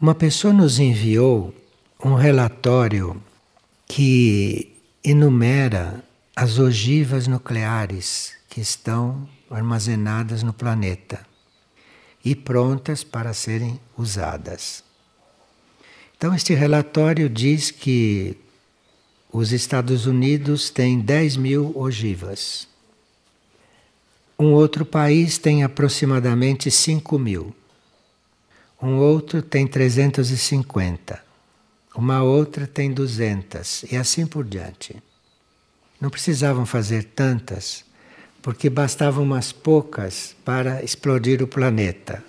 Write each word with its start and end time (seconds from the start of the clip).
Uma 0.00 0.14
pessoa 0.14 0.54
nos 0.54 0.78
enviou 0.78 1.52
um 2.04 2.14
relatório 2.14 3.20
que 3.84 4.76
enumera 5.02 6.04
as 6.36 6.60
ogivas 6.60 7.26
nucleares 7.26 8.34
que 8.48 8.60
estão 8.60 9.28
armazenadas 9.50 10.44
no 10.44 10.52
planeta 10.52 11.26
e 12.24 12.36
prontas 12.36 13.02
para 13.02 13.34
serem 13.34 13.80
usadas. 13.96 14.84
Então, 16.16 16.32
este 16.32 16.54
relatório 16.54 17.28
diz 17.28 17.72
que 17.72 18.36
os 19.32 19.50
Estados 19.50 20.06
Unidos 20.06 20.70
têm 20.70 21.00
10 21.00 21.36
mil 21.36 21.72
ogivas. 21.76 22.68
Um 24.38 24.52
outro 24.52 24.84
país 24.84 25.38
tem 25.38 25.64
aproximadamente 25.64 26.70
5 26.70 27.18
mil. 27.18 27.52
Um 28.80 28.98
outro 28.98 29.42
tem 29.42 29.66
350. 29.66 31.20
Uma 31.96 32.22
outra 32.22 32.64
tem 32.64 32.92
200. 32.92 33.84
E 33.90 33.96
assim 33.96 34.24
por 34.24 34.44
diante. 34.44 35.02
Não 36.00 36.08
precisavam 36.08 36.64
fazer 36.64 37.02
tantas, 37.02 37.84
porque 38.40 38.70
bastavam 38.70 39.24
umas 39.24 39.50
poucas 39.50 40.36
para 40.44 40.80
explodir 40.84 41.42
o 41.42 41.48
planeta. 41.48 42.22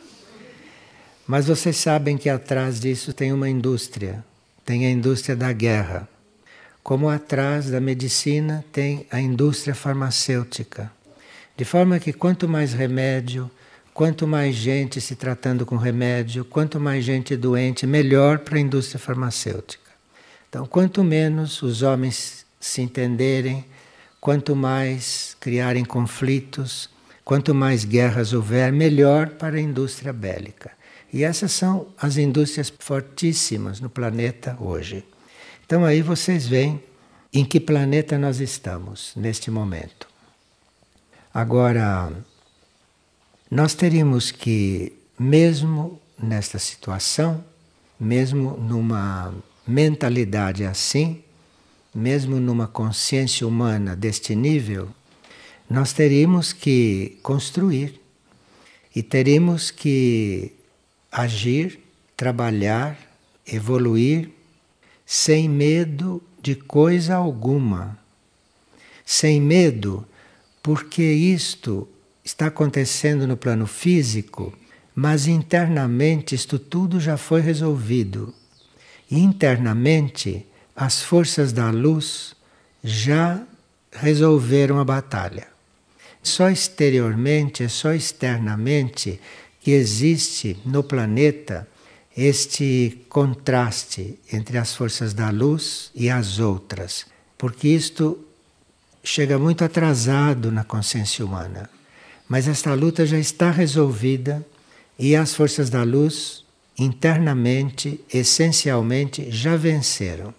Mas 1.28 1.46
vocês 1.46 1.78
sabem 1.78 2.18
que 2.18 2.28
atrás 2.28 2.80
disso 2.80 3.14
tem 3.14 3.32
uma 3.32 3.48
indústria, 3.48 4.26
tem 4.66 4.88
a 4.88 4.90
indústria 4.90 5.36
da 5.36 5.54
guerra. 5.54 6.10
Como 6.82 7.08
atrás 7.08 7.70
da 7.70 7.80
medicina 7.80 8.66
tem 8.72 9.06
a 9.12 9.22
indústria 9.22 9.76
farmacêutica. 9.76 10.92
De 11.56 11.64
forma 11.64 12.00
que 12.00 12.12
quanto 12.12 12.50
mais 12.50 12.74
remédio, 12.74 13.52
quanto 14.00 14.26
mais 14.26 14.56
gente 14.56 15.02
se 15.02 15.14
tratando 15.14 15.66
com 15.66 15.76
remédio, 15.76 16.46
quanto 16.46 16.80
mais 16.80 17.04
gente 17.04 17.36
doente, 17.36 17.86
melhor 17.86 18.40
para 18.40 18.56
a 18.56 18.62
indústria 18.62 18.98
farmacêutica. 18.98 19.92
Então, 20.48 20.66
quanto 20.66 21.04
menos 21.04 21.62
os 21.62 21.82
homens 21.82 22.46
se 22.62 22.82
entenderem, 22.82 23.66
quanto 24.22 24.56
mais 24.56 25.36
criarem 25.38 25.84
conflitos, 25.84 26.90
quanto 27.26 27.54
mais 27.54 27.84
guerras 27.84 28.32
houver, 28.32 28.72
melhor 28.72 29.32
para 29.32 29.58
a 29.58 29.62
indústria 29.62 30.14
bélica. 30.14 30.72
E 31.12 31.26
essas 31.26 31.52
são 31.52 31.88
as 32.02 32.16
indústrias 32.16 32.72
fortíssimas 32.80 33.82
no 33.82 33.90
planeta 33.90 34.56
hoje. 34.62 35.04
Então 35.66 35.84
aí 35.84 36.02
vocês 36.02 36.48
veem 36.48 36.82
em 37.34 37.44
que 37.44 37.60
planeta 37.60 38.18
nós 38.18 38.40
estamos 38.40 39.12
neste 39.18 39.52
momento. 39.52 40.08
Agora, 41.34 42.14
nós 43.50 43.74
teríamos 43.74 44.30
que, 44.32 44.94
mesmo 45.18 46.00
nesta 46.22 46.60
situação, 46.60 47.44
mesmo 48.00 48.56
numa 48.58 49.34
mentalidade 49.68 50.64
assim, 50.64 51.24
mesmo 51.94 52.40
numa 52.40 52.68
consciência 52.68 53.48
humana 53.48 53.96
deste 53.96 54.36
nível, 54.36 54.90
nós 55.68 55.94
teríamos 55.94 56.54
que 56.54 57.18
construir 57.24 58.00
e 58.96 59.02
teríamos 59.02 59.72
que 59.72 60.54
agir, 61.12 61.80
trabalhar, 62.16 62.98
evoluir 63.48 64.30
sem 65.06 65.50
medo 65.50 66.22
de 66.40 66.54
coisa 66.54 67.16
alguma. 67.16 67.98
Sem 69.04 69.42
medo, 69.42 70.06
porque 70.62 71.02
isto 71.02 71.88
está 72.30 72.46
acontecendo 72.46 73.26
no 73.26 73.36
plano 73.36 73.66
físico, 73.66 74.54
mas 74.94 75.28
internamente 75.28 76.36
isto 76.36 76.60
tudo 76.60 77.00
já 77.00 77.18
foi 77.18 77.42
resolvido. 77.42 78.34
Internamente, 79.10 80.46
as 80.76 81.02
forças 81.02 81.52
da 81.52 81.72
luz 81.72 82.36
já 82.84 83.42
resolveram 83.92 84.80
a 84.80 84.86
batalha. 84.86 85.48
Só 86.22 86.50
exteriormente, 86.50 87.68
só 87.68 87.94
externamente 87.94 89.20
que 89.60 89.72
existe 89.72 90.58
no 90.64 90.84
planeta 90.84 91.68
este 92.16 93.06
contraste 93.10 94.20
entre 94.32 94.58
as 94.60 94.76
forças 94.76 95.14
da 95.14 95.32
luz 95.32 95.90
e 95.96 96.10
as 96.10 96.38
outras, 96.38 97.08
porque 97.38 97.70
isto 97.70 98.20
chega 99.04 99.40
muito 99.40 99.64
atrasado 99.64 100.52
na 100.52 100.64
consciência 100.64 101.26
humana. 101.26 101.70
Mas 102.30 102.48
esta 102.48 102.76
luta 102.76 103.08
já 103.08 103.18
está 103.18 103.50
resolvida 103.50 104.46
e 105.00 105.16
as 105.16 105.34
forças 105.34 105.72
da 105.72 105.82
luz 105.82 106.46
internamente, 106.78 108.00
essencialmente, 108.14 109.32
já 109.32 109.56
venceram. 109.56 110.34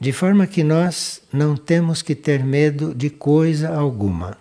De 0.00 0.12
forma 0.12 0.48
que 0.48 0.64
nós 0.64 1.22
não 1.32 1.56
temos 1.56 2.02
que 2.02 2.16
ter 2.16 2.44
medo 2.44 2.92
de 2.92 3.08
coisa 3.08 3.72
alguma. 3.72 4.36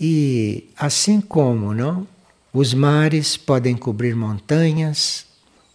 E 0.00 0.70
assim 0.76 1.20
como, 1.20 1.74
não? 1.74 2.08
Os 2.50 2.72
mares 2.72 3.36
podem 3.36 3.76
cobrir 3.76 4.16
montanhas, 4.16 5.26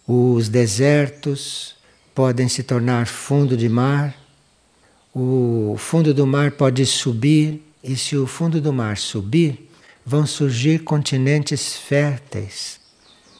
os 0.06 0.48
desertos 0.48 1.76
podem 2.12 2.48
se 2.48 2.64
tornar 2.64 3.06
fundo 3.06 3.56
de 3.56 3.68
mar, 3.68 4.14
o 5.14 5.76
fundo 5.78 6.12
do 6.12 6.26
mar 6.26 6.50
pode 6.50 6.84
subir, 6.84 7.62
e 7.84 7.96
se 7.96 8.16
o 8.16 8.26
fundo 8.26 8.62
do 8.62 8.72
mar 8.72 8.96
subir, 8.96 9.70
vão 10.06 10.26
surgir 10.26 10.80
continentes 10.80 11.76
férteis, 11.76 12.80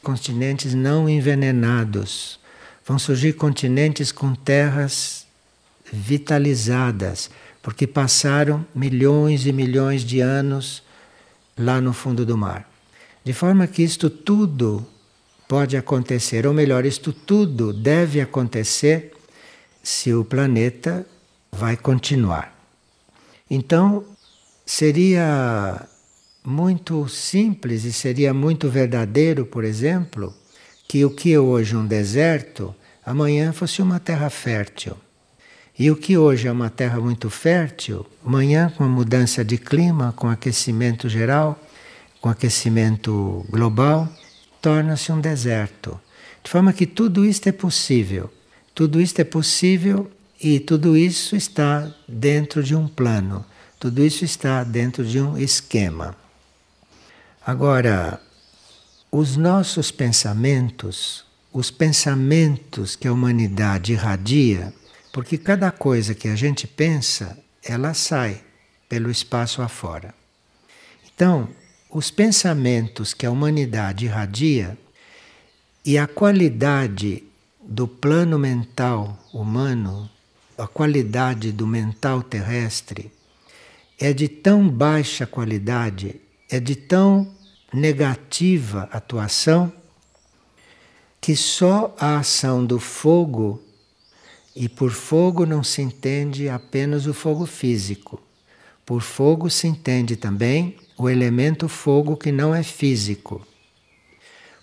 continentes 0.03 0.75
não 0.75 1.09
envenenados, 1.09 2.39
vão 2.85 2.99
surgir 2.99 3.33
continentes 3.33 4.11
com 4.11 4.35
terras 4.35 5.25
vitalizadas, 5.91 7.31
porque 7.61 7.87
passaram 7.87 8.63
milhões 8.73 9.47
e 9.47 9.51
milhões 9.51 10.03
de 10.03 10.19
anos 10.19 10.83
lá 11.57 11.81
no 11.81 11.91
fundo 11.91 12.23
do 12.23 12.37
mar. 12.37 12.69
De 13.23 13.33
forma 13.33 13.65
que 13.65 13.81
isto 13.81 14.11
tudo 14.11 14.85
pode 15.47 15.75
acontecer, 15.75 16.45
ou 16.45 16.53
melhor, 16.53 16.85
isto 16.85 17.11
tudo 17.11 17.73
deve 17.73 18.21
acontecer 18.21 19.11
se 19.81 20.13
o 20.13 20.23
planeta 20.23 21.05
vai 21.51 21.75
continuar. 21.75 22.53
Então, 23.49 24.03
seria 24.65 25.87
muito 26.43 27.07
simples 27.07 27.83
e 27.83 27.93
seria 27.93 28.33
muito 28.33 28.69
verdadeiro, 28.69 29.45
por 29.45 29.63
exemplo, 29.63 30.33
que 30.87 31.03
o 31.05 31.09
que 31.09 31.33
é 31.33 31.39
hoje 31.39 31.75
um 31.75 31.85
deserto, 31.85 32.73
amanhã 33.05 33.51
fosse 33.51 33.81
uma 33.81 33.99
terra 33.99 34.29
fértil. 34.29 34.95
E 35.77 35.91
o 35.91 35.95
que 35.95 36.17
hoje 36.17 36.47
é 36.47 36.51
uma 36.51 36.69
terra 36.69 36.99
muito 36.99 37.29
fértil, 37.29 38.05
amanhã, 38.25 38.71
com 38.75 38.83
a 38.83 38.87
mudança 38.87 39.43
de 39.43 39.57
clima, 39.57 40.13
com 40.15 40.29
aquecimento 40.29 41.09
geral, 41.09 41.59
com 42.21 42.29
aquecimento 42.29 43.45
global, 43.49 44.07
torna-se 44.61 45.11
um 45.11 45.19
deserto. 45.19 45.99
De 46.43 46.49
forma 46.49 46.71
que 46.71 46.85
tudo 46.85 47.25
isto 47.25 47.47
é 47.47 47.51
possível. 47.51 48.31
Tudo 48.73 49.01
isto 49.01 49.19
é 49.19 49.23
possível 49.23 50.09
e 50.41 50.59
tudo 50.59 50.95
isso 50.95 51.35
está 51.35 51.91
dentro 52.07 52.63
de 52.63 52.75
um 52.75 52.87
plano. 52.87 53.45
Tudo 53.85 54.03
isso 54.03 54.25
está 54.25 54.63
dentro 54.63 55.05
de 55.05 55.21
um 55.21 55.37
esquema. 55.37 56.17
Agora, 57.45 58.19
os 59.11 59.37
nossos 59.37 59.91
pensamentos, 59.91 61.23
os 61.53 61.69
pensamentos 61.69 62.95
que 62.95 63.07
a 63.07 63.13
humanidade 63.13 63.93
irradia, 63.93 64.73
porque 65.13 65.37
cada 65.37 65.69
coisa 65.69 66.15
que 66.15 66.27
a 66.27 66.35
gente 66.35 66.65
pensa, 66.65 67.37
ela 67.63 67.93
sai 67.93 68.41
pelo 68.89 69.11
espaço 69.11 69.61
afora. 69.61 70.15
Então, 71.13 71.47
os 71.91 72.09
pensamentos 72.09 73.13
que 73.13 73.27
a 73.27 73.29
humanidade 73.29 74.05
irradia 74.05 74.75
e 75.85 75.95
a 75.95 76.07
qualidade 76.07 77.23
do 77.61 77.87
plano 77.87 78.39
mental 78.39 79.15
humano, 79.31 80.09
a 80.57 80.65
qualidade 80.65 81.51
do 81.51 81.67
mental 81.67 82.23
terrestre, 82.23 83.13
é 83.99 84.11
de 84.13 84.27
tão 84.27 84.67
baixa 84.67 85.25
qualidade, 85.25 86.19
é 86.49 86.59
de 86.59 86.75
tão 86.75 87.33
negativa 87.73 88.89
atuação, 88.91 89.71
que 91.19 91.35
só 91.35 91.95
a 91.99 92.17
ação 92.17 92.65
do 92.65 92.79
fogo, 92.79 93.61
e 94.55 94.69
por 94.69 94.91
fogo 94.91 95.45
não 95.45 95.63
se 95.63 95.81
entende 95.81 96.47
apenas 96.47 97.07
o 97.07 97.13
fogo 97.13 97.45
físico, 97.45 98.21
por 98.85 99.01
fogo 99.01 99.49
se 99.49 99.67
entende 99.67 100.15
também 100.15 100.77
o 100.97 101.09
elemento 101.09 101.67
fogo 101.67 102.15
que 102.15 102.31
não 102.31 102.53
é 102.53 102.63
físico. 102.63 103.45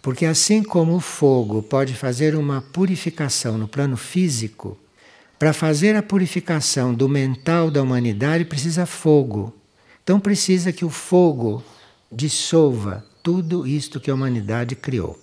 Porque 0.01 0.25
assim 0.25 0.63
como 0.63 0.97
o 0.97 1.01
fogo 1.01 1.63
pode 1.63 1.95
fazer 1.95 2.35
uma 2.35 2.61
purificação 2.61 3.59
no 3.59 3.69
plano 3.69 3.97
físico, 3.97 4.79
para 5.43 5.53
fazer 5.53 5.97
a 5.97 6.03
purificação 6.05 6.95
do 6.95 7.09
mental 7.09 7.69
da 7.69 7.83
humanidade 7.83 8.45
precisa 8.45 8.87
fogo. 8.87 9.53
Então 10.01 10.21
precisa 10.21 10.73
que 10.73 10.85
o 10.85 10.89
fogo 10.89 11.65
dissolva 12.13 13.05
tudo 13.25 13.67
isto 13.67 13.99
que 13.99 14.09
a 14.09 14.15
humanidade 14.15 14.77
criou. 14.77 15.19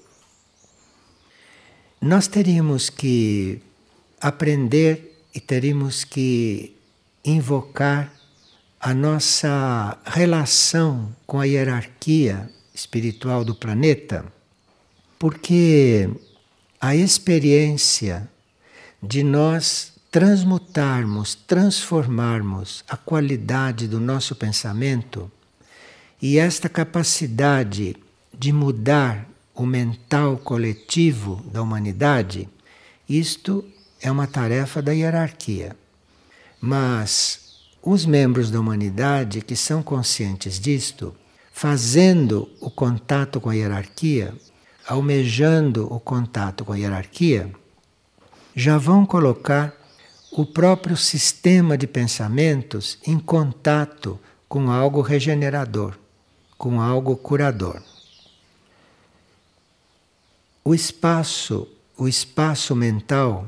nós 2.01 2.27
teríamos 2.27 2.89
que 2.89 3.61
aprender 4.19 5.23
e 5.33 5.39
teríamos 5.39 6.03
que 6.03 6.75
invocar 7.23 8.13
a 8.77 8.93
nossa 8.93 9.97
relação 10.03 11.15
com 11.25 11.39
a 11.39 11.45
hierarquia 11.45 12.51
espiritual 12.75 13.45
do 13.45 13.55
planeta, 13.55 14.25
porque 15.17 16.09
a 16.81 16.93
experiência 16.93 18.29
de 19.01 19.23
nós 19.23 19.97
transmutarmos, 20.11 21.35
transformarmos 21.35 22.83
a 22.87 22.97
qualidade 22.97 23.87
do 23.87 23.99
nosso 23.99 24.35
pensamento 24.35 25.31
e 26.21 26.37
esta 26.37 26.67
capacidade 26.67 27.95
de 28.33 28.51
mudar 28.51 29.27
o 29.53 29.65
mental 29.65 30.37
coletivo 30.37 31.43
da 31.51 31.61
humanidade, 31.61 32.49
isto 33.07 33.63
é 34.01 34.09
uma 34.09 34.25
tarefa 34.25 34.81
da 34.81 34.91
hierarquia. 34.91 35.75
Mas 36.59 37.59
os 37.81 38.05
membros 38.05 38.49
da 38.49 38.59
humanidade 38.59 39.41
que 39.41 39.55
são 39.55 39.83
conscientes 39.83 40.59
disto, 40.59 41.15
fazendo 41.53 42.49
o 42.59 42.69
contato 42.69 43.39
com 43.39 43.49
a 43.49 43.53
hierarquia, 43.53 44.33
almejando 44.87 45.91
o 45.93 45.99
contato 45.99 46.65
com 46.65 46.73
a 46.73 46.77
hierarquia, 46.77 47.51
já 48.55 48.77
vão 48.77 49.05
colocar 49.05 49.78
o 50.31 50.45
próprio 50.45 50.95
sistema 50.95 51.77
de 51.77 51.87
pensamentos 51.87 52.97
em 53.05 53.19
contato 53.19 54.19
com 54.47 54.69
algo 54.69 55.01
regenerador, 55.01 55.97
com 56.57 56.79
algo 56.81 57.15
curador. 57.15 57.81
O 60.63 60.75
espaço, 60.75 61.67
o 61.97 62.07
espaço 62.07 62.75
mental 62.75 63.47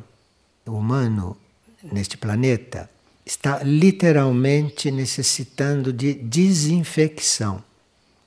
humano 0.65 1.37
neste 1.83 2.17
planeta 2.17 2.89
está 3.25 3.61
literalmente 3.63 4.89
necessitando 4.91 5.93
de 5.93 6.13
desinfecção. 6.13 7.63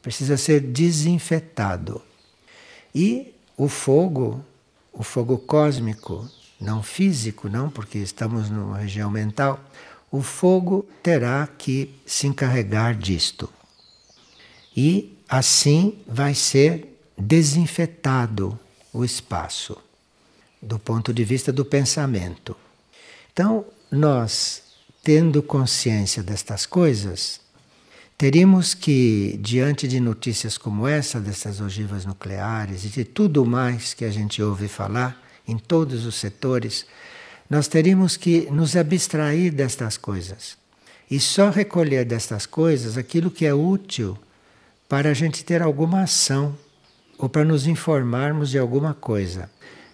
Precisa 0.00 0.36
ser 0.36 0.60
desinfetado. 0.60 2.00
E 2.94 3.34
o 3.56 3.68
fogo, 3.68 4.44
o 4.92 5.02
fogo 5.02 5.38
cósmico, 5.38 6.28
não 6.60 6.82
físico, 6.82 7.48
não, 7.48 7.68
porque 7.68 7.98
estamos 7.98 8.48
numa 8.50 8.78
região 8.78 9.10
mental, 9.10 9.60
o 10.10 10.22
fogo 10.22 10.86
terá 11.02 11.48
que 11.58 11.94
se 12.06 12.26
encarregar 12.26 12.96
disto. 12.96 13.50
E 14.76 15.18
assim 15.28 15.98
vai 16.06 16.34
ser 16.34 16.98
desinfetado 17.18 18.58
o 18.92 19.04
espaço, 19.04 19.76
do 20.62 20.78
ponto 20.78 21.12
de 21.12 21.24
vista 21.24 21.52
do 21.52 21.64
pensamento. 21.64 22.56
Então, 23.32 23.64
nós, 23.90 24.62
tendo 25.02 25.42
consciência 25.42 26.22
destas 26.22 26.64
coisas, 26.64 27.40
teríamos 28.16 28.74
que, 28.74 29.38
diante 29.42 29.88
de 29.88 29.98
notícias 29.98 30.56
como 30.56 30.86
essa, 30.86 31.20
dessas 31.20 31.60
ogivas 31.60 32.04
nucleares 32.04 32.84
e 32.84 32.88
de 32.88 33.04
tudo 33.04 33.44
mais 33.44 33.94
que 33.94 34.04
a 34.04 34.10
gente 34.10 34.40
ouve 34.40 34.68
falar 34.68 35.23
em 35.46 35.58
todos 35.58 36.06
os 36.06 36.14
setores, 36.14 36.86
nós 37.48 37.68
teríamos 37.68 38.16
que 38.16 38.48
nos 38.50 38.76
abstrair 38.76 39.52
destas 39.52 39.96
coisas 39.96 40.56
e 41.10 41.20
só 41.20 41.50
recolher 41.50 42.04
destas 42.04 42.46
coisas 42.46 42.96
aquilo 42.96 43.30
que 43.30 43.44
é 43.46 43.54
útil 43.54 44.18
para 44.88 45.10
a 45.10 45.14
gente 45.14 45.44
ter 45.44 45.62
alguma 45.62 46.02
ação 46.02 46.56
ou 47.18 47.28
para 47.28 47.44
nos 47.44 47.66
informarmos 47.66 48.50
de 48.50 48.58
alguma 48.58 48.94
coisa, 48.94 49.50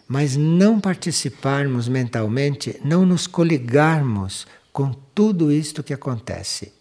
mas 0.06 0.37
não 0.37 0.81
participarmos 0.81 1.88
mentalmente, 1.88 2.81
não 2.85 3.05
nos 3.05 3.26
coligarmos 3.26 4.47
com 4.73 4.93
tudo 5.14 5.52
isto 5.52 5.82
que 5.82 5.93
acontece. 5.93 6.73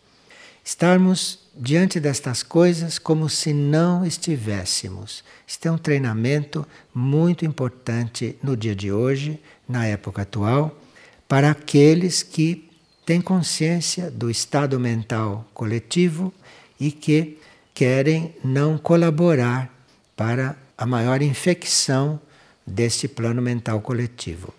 Estarmos 0.63 1.49
diante 1.59 2.00
destas 2.00 2.41
coisas 2.41 2.97
como 2.97 3.27
se 3.27 3.53
não 3.53 4.06
estivéssemos. 4.06 5.23
Este 5.45 5.67
é 5.67 5.71
um 5.71 5.77
treinamento 5.77 6.65
muito 6.94 7.44
importante 7.44 8.38
no 8.41 8.56
dia 8.56 8.73
de 8.73 8.91
hoje, 8.94 9.38
na 9.67 9.85
época 9.85 10.21
atual, 10.21 10.79
para 11.27 11.51
aqueles 11.51 12.23
que 12.23 12.69
têm 13.06 13.19
consciência 13.19 14.09
do 14.09 14.29
estado 14.29 14.79
mental 14.79 15.45
coletivo 15.53 16.33
e 16.79 16.91
que 16.91 17.38
querem 17.73 18.33
não 18.44 18.77
colaborar 18.77 19.69
para 20.15 20.56
a 20.77 20.85
maior 20.85 21.21
infecção 21.21 22.19
deste 22.65 23.07
plano 23.07 23.41
mental 23.41 23.81
coletivo. 23.81 24.53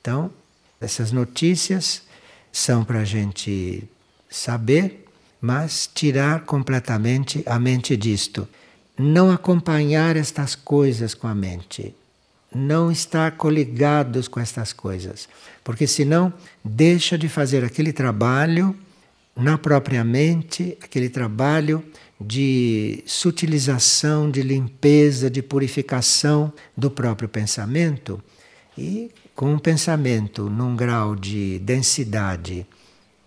Então, 0.00 0.30
essas 0.80 1.12
notícias 1.12 2.02
são 2.50 2.84
para 2.84 3.00
a 3.00 3.04
gente 3.04 3.84
saber, 4.30 5.05
mas 5.40 5.88
tirar 5.92 6.44
completamente 6.44 7.42
a 7.46 7.58
mente 7.58 7.96
disto. 7.96 8.48
Não 8.98 9.30
acompanhar 9.30 10.16
estas 10.16 10.54
coisas 10.54 11.14
com 11.14 11.28
a 11.28 11.34
mente. 11.34 11.94
Não 12.54 12.90
estar 12.90 13.32
coligados 13.32 14.28
com 14.28 14.40
estas 14.40 14.72
coisas. 14.72 15.28
Porque 15.62 15.86
senão 15.86 16.32
deixa 16.64 17.18
de 17.18 17.28
fazer 17.28 17.64
aquele 17.64 17.92
trabalho 17.92 18.74
na 19.36 19.58
própria 19.58 20.02
mente, 20.02 20.78
aquele 20.80 21.10
trabalho 21.10 21.84
de 22.18 23.02
sutilização, 23.06 24.30
de 24.30 24.42
limpeza, 24.42 25.28
de 25.28 25.42
purificação 25.42 26.50
do 26.74 26.90
próprio 26.90 27.28
pensamento 27.28 28.22
e 28.78 29.10
com 29.34 29.52
um 29.52 29.58
pensamento 29.58 30.48
num 30.48 30.74
grau 30.74 31.14
de 31.14 31.58
densidade 31.58 32.66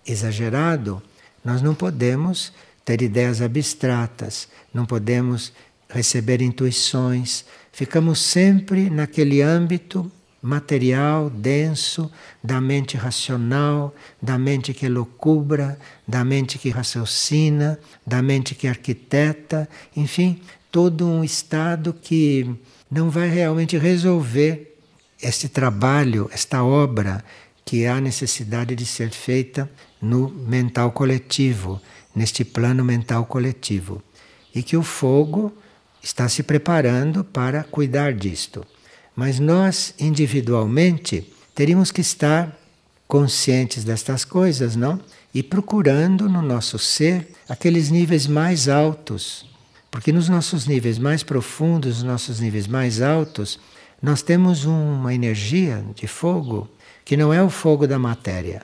exagerado, 0.06 1.02
nós 1.50 1.64
não 1.64 1.74
podemos 1.74 2.54
ter 2.86 3.02
ideias 3.02 3.42
abstratas, 3.42 4.48
não 4.72 4.86
podemos 4.86 5.52
receber 5.90 6.44
intuições, 6.44 7.44
ficamos 7.72 8.20
sempre 8.20 8.88
naquele 8.88 9.42
âmbito 9.42 10.12
material, 10.40 11.28
denso, 11.28 12.12
da 12.44 12.62
mente 12.62 12.96
racional, 12.96 13.96
da 14.22 14.38
mente 14.38 14.76
que 14.76 14.88
loucubra, 14.88 15.80
da 16.08 16.24
mente 16.24 16.60
que 16.60 16.70
raciocina, 16.70 17.80
da 18.06 18.22
mente 18.22 18.54
que 18.54 18.68
arquiteta, 18.68 19.68
enfim, 19.96 20.40
todo 20.72 21.08
um 21.08 21.24
estado 21.24 21.94
que 21.94 22.56
não 22.92 23.10
vai 23.10 23.28
realmente 23.28 23.76
resolver 23.76 24.78
este 25.20 25.50
trabalho, 25.50 26.30
esta 26.32 26.64
obra 26.64 27.24
que 27.70 27.86
há 27.86 28.02
necessidade 28.02 28.76
de 28.76 28.84
ser 28.84 29.12
feita 29.12 29.70
no 30.02 30.28
mental 30.28 30.92
coletivo, 30.92 31.80
neste 32.16 32.44
plano 32.44 32.84
mental 32.84 33.28
coletivo. 33.28 34.02
E 34.56 34.64
que 34.64 34.76
o 34.76 34.82
fogo 34.82 35.54
está 36.02 36.28
se 36.28 36.42
preparando 36.42 37.24
para 37.24 37.64
cuidar 37.64 38.12
disto. 38.12 38.66
Mas 39.16 39.38
nós, 39.38 39.94
individualmente, 40.00 41.32
teríamos 41.54 41.92
que 41.92 42.02
estar 42.02 42.58
conscientes 43.08 43.84
destas 43.84 44.26
coisas, 44.26 44.76
não? 44.76 45.00
E 45.32 45.44
procurando 45.44 46.28
no 46.28 46.42
nosso 46.42 46.80
ser 46.80 47.28
aqueles 47.48 47.92
níveis 47.92 48.26
mais 48.26 48.68
altos. 48.68 49.46
Porque 49.92 50.12
nos 50.12 50.28
nossos 50.28 50.66
níveis 50.66 50.98
mais 50.98 51.22
profundos, 51.22 51.98
nos 51.98 52.04
nossos 52.04 52.40
níveis 52.40 52.66
mais 52.66 53.00
altos, 53.00 53.60
nós 54.02 54.24
temos 54.24 54.66
uma 54.66 55.14
energia 55.14 55.86
de 55.94 56.08
fogo 56.08 56.68
que 57.10 57.18
não 57.18 57.34
é 57.34 57.42
o 57.42 57.50
fogo 57.50 57.88
da 57.88 57.98
matéria. 57.98 58.62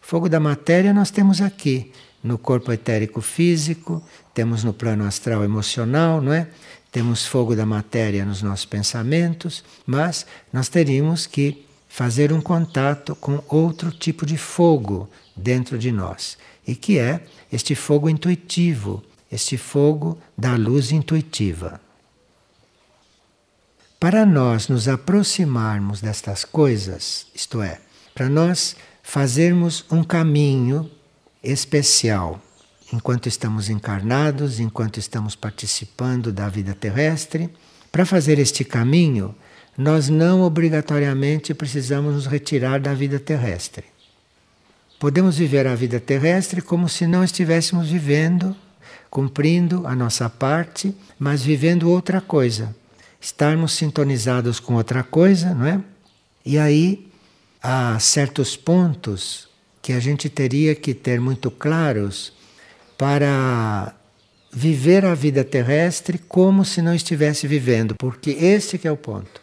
Fogo 0.00 0.28
da 0.28 0.38
matéria 0.38 0.94
nós 0.94 1.10
temos 1.10 1.40
aqui, 1.40 1.90
no 2.22 2.38
corpo 2.38 2.70
etérico 2.70 3.20
físico, 3.20 4.00
temos 4.32 4.62
no 4.62 4.72
plano 4.72 5.04
astral 5.04 5.42
emocional, 5.42 6.20
não 6.20 6.32
é? 6.32 6.46
Temos 6.92 7.26
fogo 7.26 7.56
da 7.56 7.66
matéria 7.66 8.24
nos 8.24 8.42
nossos 8.42 8.64
pensamentos, 8.64 9.64
mas 9.84 10.24
nós 10.52 10.68
teríamos 10.68 11.26
que 11.26 11.66
fazer 11.88 12.32
um 12.32 12.40
contato 12.40 13.16
com 13.16 13.42
outro 13.48 13.90
tipo 13.90 14.24
de 14.24 14.36
fogo 14.36 15.10
dentro 15.34 15.76
de 15.76 15.90
nós, 15.90 16.38
e 16.64 16.76
que 16.76 16.96
é 17.00 17.24
este 17.52 17.74
fogo 17.74 18.08
intuitivo, 18.08 19.02
este 19.32 19.56
fogo 19.56 20.16
da 20.38 20.54
luz 20.54 20.92
intuitiva. 20.92 21.80
Para 23.98 24.26
nós 24.26 24.68
nos 24.68 24.86
aproximarmos 24.88 26.00
destas 26.00 26.44
coisas, 26.44 27.26
isto 27.34 27.62
é, 27.62 27.80
para 28.14 28.28
nós 28.28 28.76
fazermos 29.02 29.84
um 29.90 30.04
caminho 30.04 30.90
especial 31.42 32.40
enquanto 32.92 33.28
estamos 33.28 33.68
encarnados, 33.68 34.60
enquanto 34.60 34.98
estamos 34.98 35.34
participando 35.34 36.32
da 36.32 36.48
vida 36.48 36.74
terrestre. 36.74 37.50
Para 37.90 38.06
fazer 38.06 38.38
este 38.38 38.64
caminho, 38.64 39.34
nós 39.76 40.08
não 40.08 40.42
obrigatoriamente 40.42 41.54
precisamos 41.54 42.14
nos 42.14 42.26
retirar 42.26 42.80
da 42.80 42.94
vida 42.94 43.18
terrestre. 43.18 43.84
Podemos 44.98 45.36
viver 45.36 45.66
a 45.66 45.74
vida 45.74 45.98
terrestre 45.98 46.62
como 46.62 46.88
se 46.88 47.06
não 47.06 47.24
estivéssemos 47.24 47.88
vivendo, 47.88 48.56
cumprindo 49.10 49.86
a 49.86 49.94
nossa 49.94 50.30
parte, 50.30 50.94
mas 51.18 51.42
vivendo 51.42 51.90
outra 51.90 52.20
coisa. 52.20 52.74
Estarmos 53.24 53.72
sintonizados 53.72 54.60
com 54.60 54.74
outra 54.74 55.02
coisa, 55.02 55.54
não 55.54 55.66
é? 55.66 55.80
E 56.44 56.58
aí 56.58 57.10
há 57.62 57.98
certos 57.98 58.54
pontos 58.54 59.48
que 59.80 59.94
a 59.94 59.98
gente 59.98 60.28
teria 60.28 60.74
que 60.74 60.92
ter 60.92 61.18
muito 61.18 61.50
claros 61.50 62.34
para 62.98 63.94
viver 64.52 65.06
a 65.06 65.14
vida 65.14 65.42
terrestre 65.42 66.18
como 66.18 66.66
se 66.66 66.82
não 66.82 66.94
estivesse 66.94 67.46
vivendo, 67.46 67.94
porque 67.94 68.30
esse 68.30 68.76
que 68.76 68.86
é 68.86 68.92
o 68.92 68.96
ponto. 68.96 69.40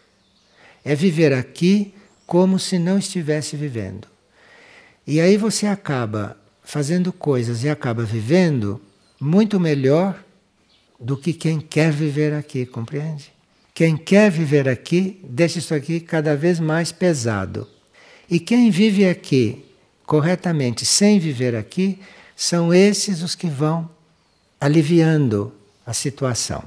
É 0.85 0.93
viver 0.93 1.33
aqui 1.33 1.91
como 2.27 2.59
se 2.59 2.77
não 2.77 2.99
estivesse 2.99 3.55
vivendo. 3.55 4.07
E 5.07 5.19
aí 5.19 5.37
você 5.37 5.65
acaba 5.65 6.37
fazendo 6.63 7.11
coisas 7.11 7.63
e 7.63 7.69
acaba 7.69 8.03
vivendo 8.03 8.79
muito 9.19 9.59
melhor 9.59 10.23
do 10.99 11.17
que 11.17 11.33
quem 11.33 11.59
quer 11.59 11.91
viver 11.91 12.33
aqui, 12.33 12.63
compreende? 12.63 13.40
Quem 13.73 13.95
quer 13.95 14.29
viver 14.29 14.67
aqui 14.67 15.19
deixa 15.23 15.59
isso 15.59 15.73
aqui 15.73 15.99
cada 15.99 16.35
vez 16.35 16.59
mais 16.59 16.91
pesado. 16.91 17.67
E 18.29 18.39
quem 18.39 18.69
vive 18.69 19.07
aqui 19.07 19.65
corretamente, 20.05 20.85
sem 20.85 21.19
viver 21.19 21.55
aqui, 21.55 21.97
são 22.35 22.73
esses 22.73 23.21
os 23.21 23.33
que 23.33 23.47
vão 23.47 23.89
aliviando 24.59 25.53
a 25.85 25.93
situação. 25.93 26.63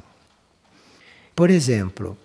Por 1.36 1.50
exemplo, 1.50 2.16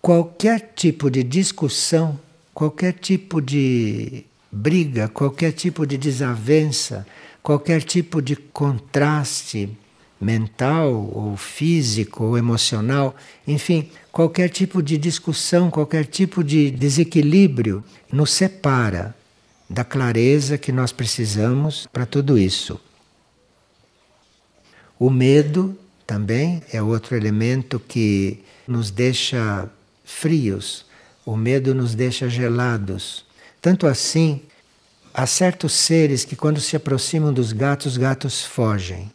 qualquer 0.00 0.72
tipo 0.74 1.10
de 1.10 1.22
discussão, 1.22 2.18
qualquer 2.54 2.92
tipo 2.94 3.40
de 3.40 4.24
briga, 4.50 5.08
qualquer 5.08 5.52
tipo 5.52 5.86
de 5.86 5.96
desavença, 5.98 7.06
qualquer 7.42 7.82
tipo 7.82 8.22
de 8.22 8.36
contraste 8.36 9.76
mental 10.22 10.92
ou 11.12 11.36
físico 11.36 12.24
ou 12.24 12.38
emocional, 12.38 13.14
enfim, 13.46 13.90
qualquer 14.12 14.48
tipo 14.48 14.80
de 14.80 14.96
discussão, 14.96 15.68
qualquer 15.68 16.06
tipo 16.06 16.44
de 16.44 16.70
desequilíbrio 16.70 17.82
nos 18.10 18.30
separa 18.30 19.14
da 19.68 19.82
clareza 19.82 20.56
que 20.56 20.70
nós 20.70 20.92
precisamos 20.92 21.88
para 21.92 22.06
tudo 22.06 22.38
isso. 22.38 22.80
O 24.98 25.10
medo 25.10 25.76
também 26.06 26.62
é 26.72 26.80
outro 26.80 27.16
elemento 27.16 27.80
que 27.80 28.44
nos 28.68 28.90
deixa 28.90 29.68
frios, 30.04 30.86
o 31.26 31.36
medo 31.36 31.74
nos 31.74 31.94
deixa 31.94 32.28
gelados. 32.28 33.24
Tanto 33.60 33.86
assim, 33.86 34.42
há 35.12 35.26
certos 35.26 35.72
seres 35.72 36.24
que, 36.24 36.36
quando 36.36 36.60
se 36.60 36.76
aproximam 36.76 37.32
dos 37.32 37.52
gatos, 37.52 37.92
os 37.92 37.96
gatos 37.96 38.44
fogem. 38.44 39.10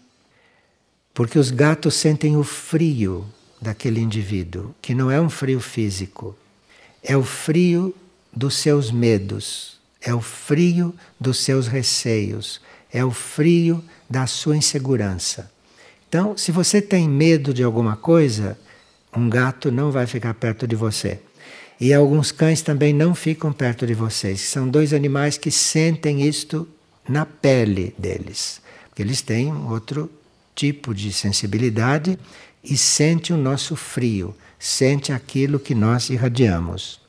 Porque 1.18 1.40
os 1.40 1.50
gatos 1.50 1.96
sentem 1.96 2.38
o 2.38 2.44
frio 2.44 3.26
daquele 3.60 4.00
indivíduo, 4.00 4.76
que 4.80 4.94
não 4.94 5.10
é 5.10 5.20
um 5.20 5.32
frio 5.32 5.60
físico, 5.60 6.36
é 7.02 7.18
o 7.18 7.24
frio 7.24 7.92
dos 8.32 8.54
seus 8.54 8.92
medos, 8.92 9.80
é 10.00 10.14
o 10.14 10.22
frio 10.22 10.94
dos 11.20 11.40
seus 11.40 11.66
receios, 11.68 12.62
é 12.94 13.04
o 13.04 13.10
frio 13.10 13.84
da 14.08 14.28
sua 14.28 14.56
insegurança. 14.56 15.52
Então, 16.08 16.38
se 16.38 16.52
você 16.52 16.80
tem 16.84 17.10
medo 17.10 17.52
de 17.52 17.64
alguma 17.64 17.96
coisa, 17.96 18.56
um 19.12 19.28
gato 19.28 19.72
não 19.72 19.90
vai 19.90 20.06
ficar 20.06 20.36
perto 20.36 20.68
de 20.68 20.76
você. 20.76 21.20
E 21.82 21.96
alguns 21.96 22.32
cães 22.32 22.62
também 22.62 22.94
não 22.94 23.16
ficam 23.16 23.52
perto 23.52 23.88
de 23.88 23.96
vocês. 23.96 24.40
São 24.42 24.70
dois 24.70 24.94
animais 24.94 25.36
que 25.36 25.50
sentem 25.50 26.22
isto 26.28 26.68
na 27.10 27.26
pele 27.26 27.96
deles. 27.98 28.62
Porque 28.88 29.02
eles 29.02 29.24
têm 29.24 29.52
outro 29.52 30.12
tipo 30.58 30.94
de 30.94 31.14
sensibilidade 31.14 32.18
e 32.64 32.76
sente 32.76 33.32
o 33.32 33.38
nosso 33.38 33.76
frio, 33.76 34.36
sente 34.58 35.14
aquilo 35.14 35.60
que 35.60 35.76
nós 35.76 36.10
irradiamos. 36.10 37.00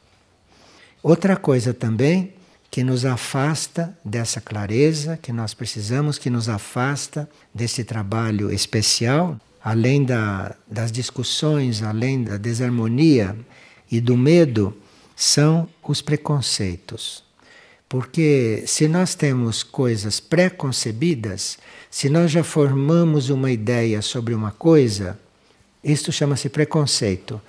Outra 1.03 1.35
coisa 1.35 1.73
também 1.73 2.35
que 2.71 2.85
nos 2.85 3.07
afasta 3.07 3.97
dessa 4.05 4.43
clareza 4.43 5.17
que 5.17 5.33
nós 5.33 5.55
precisamos, 5.55 6.19
que 6.19 6.29
nos 6.29 6.49
afasta 6.51 7.29
desse 7.55 7.83
trabalho 7.83 8.53
especial, 8.53 9.41
além 9.65 10.05
da, 10.05 10.55
das 10.71 10.93
discussões, 10.93 11.83
além 11.83 12.23
da 12.23 12.37
desarmonia 12.37 13.35
e 13.91 14.01
do 14.01 14.17
medo, 14.17 14.77
são 15.17 15.67
os 15.83 16.03
preconceitos. 16.03 17.25
Porque 17.89 18.65
se 18.67 18.87
nós 18.87 19.15
temos 19.15 19.63
coisas 19.63 20.21
pré-concebidas, 20.21 21.57
se 21.91 22.09
nós 22.09 22.31
já 22.31 22.45
formamos 22.45 23.31
uma 23.31 23.51
ideia 23.51 24.03
sobre 24.03 24.35
uma 24.35 24.51
coisa, 24.53 25.19
isto 25.83 26.13
chama-se 26.13 26.49
preconceito. 26.49 27.41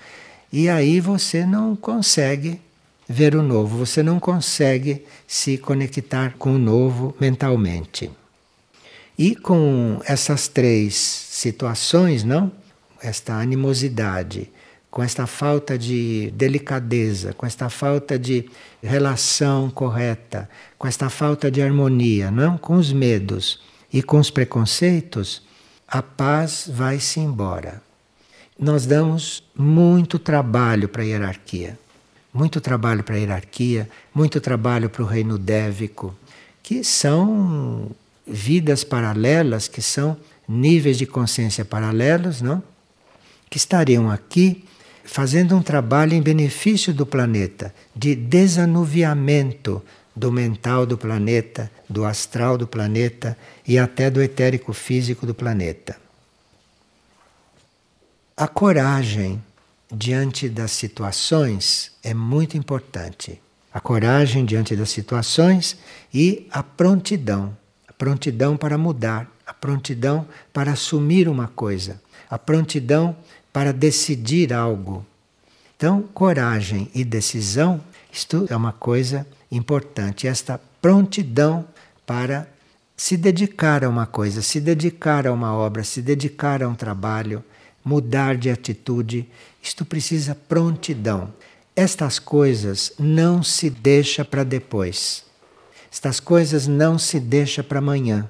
E 0.52 0.70
aí 0.70 1.00
você 1.00 1.46
não 1.46 1.76
consegue 1.76 2.60
ver 3.08 3.36
o 3.36 3.44
novo, 3.44 3.86
você 3.86 4.02
não 4.02 4.20
consegue 4.20 5.06
se 5.28 5.58
conectar 5.58 6.36
com 6.38 6.56
o 6.56 6.60
novo 6.60 7.16
mentalmente. 7.20 8.10
E 9.18 9.36
com 9.36 10.00
essas 10.06 10.48
três 10.48 10.96
situações, 10.96 12.24
não? 12.24 12.52
Esta 13.02 13.34
animosidade, 13.34 14.50
com 14.90 15.04
esta 15.04 15.28
falta 15.28 15.78
de 15.78 16.32
delicadeza, 16.32 17.34
com 17.34 17.46
esta 17.46 17.70
falta 17.70 18.18
de 18.18 18.50
relação 18.82 19.70
correta, 19.70 20.50
com 20.78 20.88
esta 20.88 21.10
falta 21.10 21.52
de 21.52 21.62
harmonia, 21.62 22.32
não? 22.32 22.58
Com 22.58 22.76
os 22.76 22.94
medos 22.94 23.60
e 23.92 24.02
com 24.04 24.20
os 24.20 24.30
preconceitos, 24.30 25.42
a 25.88 26.02
paz 26.02 26.70
vai-se 26.72 27.20
embora. 27.20 27.82
Nós 28.60 28.86
damos 28.86 29.44
muito 29.56 30.20
trabalho 30.20 30.88
para 30.88 31.02
a 31.02 31.06
hierarquia 31.06 31.78
muito 32.34 32.62
trabalho 32.62 33.04
para 33.04 33.16
a 33.16 33.18
hierarquia, 33.18 33.90
muito 34.14 34.40
trabalho 34.40 34.90
para 34.90 35.04
o 35.04 35.06
reino 35.06 35.38
dévico, 35.38 36.16
que 36.62 36.84
são 36.84 37.92
vidas 38.26 38.84
paralelas, 38.84 39.68
que 39.68 39.82
são 39.82 40.16
níveis 40.48 40.98
de 40.98 41.06
consciência 41.06 41.66
paralelos, 41.66 42.42
não? 42.42 42.62
Que 43.50 43.58
estariam 43.58 44.10
aqui 44.10 44.64
fazendo 45.04 45.56
um 45.56 45.62
trabalho 45.62 46.14
em 46.14 46.22
benefício 46.22 46.94
do 46.94 47.06
planeta, 47.06 47.74
de 47.96 48.16
desanuviamento 48.16 49.82
do 50.16 50.32
mental 50.32 50.86
do 50.86 50.98
planeta, 50.98 51.72
do 51.90 52.06
astral 52.06 52.58
do 52.58 52.68
planeta 52.68 53.38
e 53.68 53.78
até 53.78 54.10
do 54.10 54.22
etérico 54.22 54.74
físico 54.74 55.26
do 55.26 55.34
planeta. 55.34 55.98
A 58.36 58.48
coragem 58.48 59.42
diante 59.92 60.48
das 60.48 60.72
situações 60.72 61.92
é 62.04 62.14
muito 62.14 62.58
importante. 62.58 63.42
A 63.74 63.80
coragem 63.80 64.46
diante 64.46 64.76
das 64.76 64.90
situações 64.90 65.78
e 66.14 66.48
a 66.52 66.64
prontidão. 66.64 67.56
A 67.88 67.94
prontidão 67.94 68.56
para 68.56 68.78
mudar, 68.78 69.30
a 69.46 69.54
prontidão 69.54 70.28
para 70.54 70.72
assumir 70.72 71.28
uma 71.28 71.48
coisa, 71.48 72.02
a 72.30 72.38
prontidão 72.38 73.16
para 73.52 73.74
decidir 73.74 74.54
algo. 74.54 75.06
Então, 75.76 76.04
coragem 76.14 76.90
e 76.94 77.04
decisão, 77.04 77.82
isto 78.12 78.48
é 78.50 78.56
uma 78.56 78.74
coisa 78.74 79.26
importante. 79.52 80.28
Esta 80.28 80.60
prontidão 80.82 81.66
para 82.06 82.48
se 82.98 83.16
dedicar 83.16 83.84
a 83.84 83.90
uma 83.90 84.06
coisa, 84.06 84.42
se 84.42 84.60
dedicar 84.60 85.26
a 85.26 85.32
uma 85.32 85.54
obra, 85.54 85.84
se 85.84 86.02
dedicar 86.02 86.62
a 86.62 86.68
um 86.68 86.76
trabalho, 86.76 87.44
mudar 87.84 88.36
de 88.36 88.50
atitude, 88.50 89.28
isto 89.62 89.86
precisa 89.86 90.36
prontidão. 90.36 91.34
Estas 91.76 92.20
coisas 92.20 92.92
não 93.00 93.42
se 93.42 93.70
deixa 93.70 94.26
para 94.26 94.44
depois. 94.44 95.24
Estas 95.92 96.20
coisas 96.20 96.68
não 96.68 97.00
se 97.00 97.20
deixa 97.20 97.64
para 97.64 97.80
amanhã. 97.80 98.30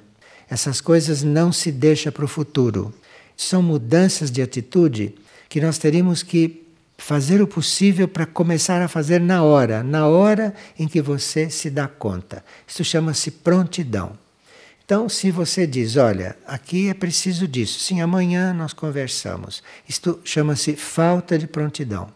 Essas 0.49 0.81
coisas 0.81 1.23
não 1.23 1.51
se 1.51 1.71
deixa 1.71 2.11
para 2.11 2.25
o 2.25 2.27
futuro. 2.27 2.93
São 3.35 3.61
mudanças 3.61 4.29
de 4.29 4.41
atitude 4.41 5.15
que 5.47 5.59
nós 5.59 5.77
teríamos 5.77 6.21
que 6.21 6.68
fazer 6.99 7.41
o 7.41 7.47
possível 7.47 8.07
para 8.07 8.25
começar 8.25 8.81
a 8.81 8.87
fazer 8.87 9.19
na 9.21 9.41
hora, 9.41 9.81
na 9.81 10.07
hora 10.07 10.53
em 10.77 10.87
que 10.87 11.01
você 11.01 11.49
se 11.49 11.69
dá 11.69 11.87
conta. 11.87 12.43
Isso 12.67 12.83
chama-se 12.83 13.31
prontidão. 13.31 14.13
Então, 14.83 15.07
se 15.07 15.31
você 15.31 15.65
diz, 15.65 15.97
olha, 15.97 16.35
aqui 16.45 16.89
é 16.89 16.93
preciso 16.93 17.47
disso, 17.47 17.79
sim, 17.79 18.01
amanhã 18.01 18.53
nós 18.53 18.73
conversamos. 18.73 19.63
Isto 19.87 20.19
chama-se 20.23 20.75
falta 20.75 21.37
de 21.37 21.47
prontidão. 21.47 22.09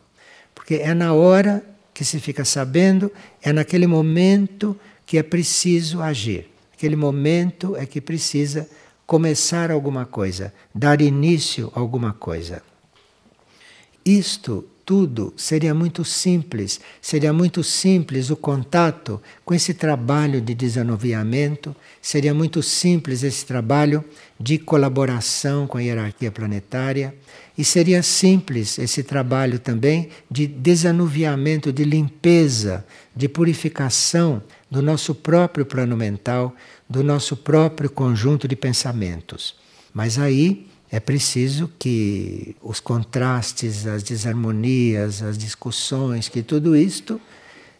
Porque 0.54 0.76
é 0.76 0.94
na 0.94 1.14
hora 1.14 1.64
que 1.94 2.04
se 2.04 2.20
fica 2.20 2.44
sabendo, 2.44 3.12
é 3.42 3.54
naquele 3.54 3.88
momento 3.88 4.78
que 5.06 5.18
é 5.18 5.24
preciso 5.24 6.02
agir. 6.02 6.50
Aquele 6.74 6.96
momento 6.96 7.76
é 7.78 7.86
que 7.86 8.02
precisa 8.02 8.68
começar 9.06 9.72
alguma 9.72 10.06
coisa, 10.06 10.54
dar 10.74 11.00
início 11.00 11.72
a 11.76 11.80
alguma 11.80 12.12
coisa. 12.12 12.64
Isto 14.04 14.68
tudo 14.86 15.34
seria 15.38 15.74
muito 15.74 16.04
simples, 16.04 16.80
seria 17.02 17.32
muito 17.32 17.64
simples 17.64 18.30
o 18.30 18.36
contato 18.36 19.22
com 19.46 19.54
esse 19.54 19.74
trabalho 19.74 20.42
de 20.42 20.54
desanuviamento, 20.54 21.76
seria 22.02 22.34
muito 22.34 22.62
simples 22.62 23.24
esse 23.24 23.46
trabalho 23.46 24.04
de 24.40 24.58
colaboração 24.58 25.68
com 25.68 25.78
a 25.78 25.82
hierarquia 25.82 26.32
planetária, 26.32 27.16
e 27.58 27.64
seria 27.64 28.04
simples 28.04 28.78
esse 28.78 29.04
trabalho 29.04 29.60
também 29.60 30.10
de 30.30 30.48
desanuviamento, 30.48 31.72
de 31.72 31.84
limpeza, 31.84 32.86
de 33.16 33.30
purificação 33.30 34.42
do 34.70 34.82
nosso 34.82 35.14
próprio 35.16 35.66
plano 35.66 35.96
mental, 35.96 36.54
do 36.90 37.04
nosso 37.04 37.38
próprio 37.38 37.90
conjunto 37.90 38.48
de 38.48 38.56
pensamentos. 38.56 39.56
Mas 39.94 40.18
aí 40.18 40.68
é 40.94 41.00
preciso 41.00 41.72
que 41.80 42.56
os 42.62 42.80
contrastes, 42.80 43.88
as 43.88 44.04
desarmonias, 44.04 45.24
as 45.24 45.40
discussões, 45.40 46.30
que 46.30 46.44
tudo 46.44 46.76
isto 46.76 47.20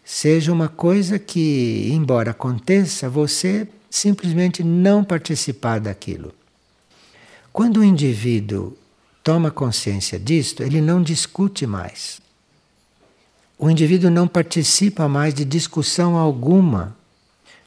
seja 0.04 0.52
uma 0.52 0.68
coisa 0.68 1.16
que, 1.16 1.88
embora 1.92 2.32
aconteça, 2.32 3.08
você 3.08 3.68
simplesmente 3.88 4.64
não 4.64 5.04
participar 5.04 5.78
daquilo. 5.78 6.34
Quando 7.52 7.76
o 7.76 7.84
indivíduo 7.84 8.76
toma 9.22 9.48
consciência 9.48 10.18
disto, 10.18 10.64
ele 10.64 10.80
não 10.80 11.00
discute 11.00 11.68
mais. 11.68 12.20
O 13.56 13.70
indivíduo 13.70 14.10
não 14.10 14.26
participa 14.26 15.08
mais 15.08 15.32
de 15.32 15.44
discussão 15.44 16.16
alguma. 16.16 16.96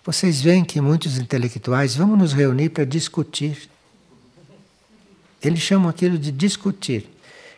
Vocês 0.03 0.41
veem 0.41 0.65
que 0.65 0.81
muitos 0.81 1.17
intelectuais 1.17 1.95
vamos 1.95 2.17
nos 2.19 2.33
reunir 2.33 2.67
para 2.67 2.83
discutir. 2.83 3.69
Eles 5.41 5.59
chamam 5.59 5.89
aquilo 5.89 6.17
de 6.17 6.31
discutir. 6.31 7.09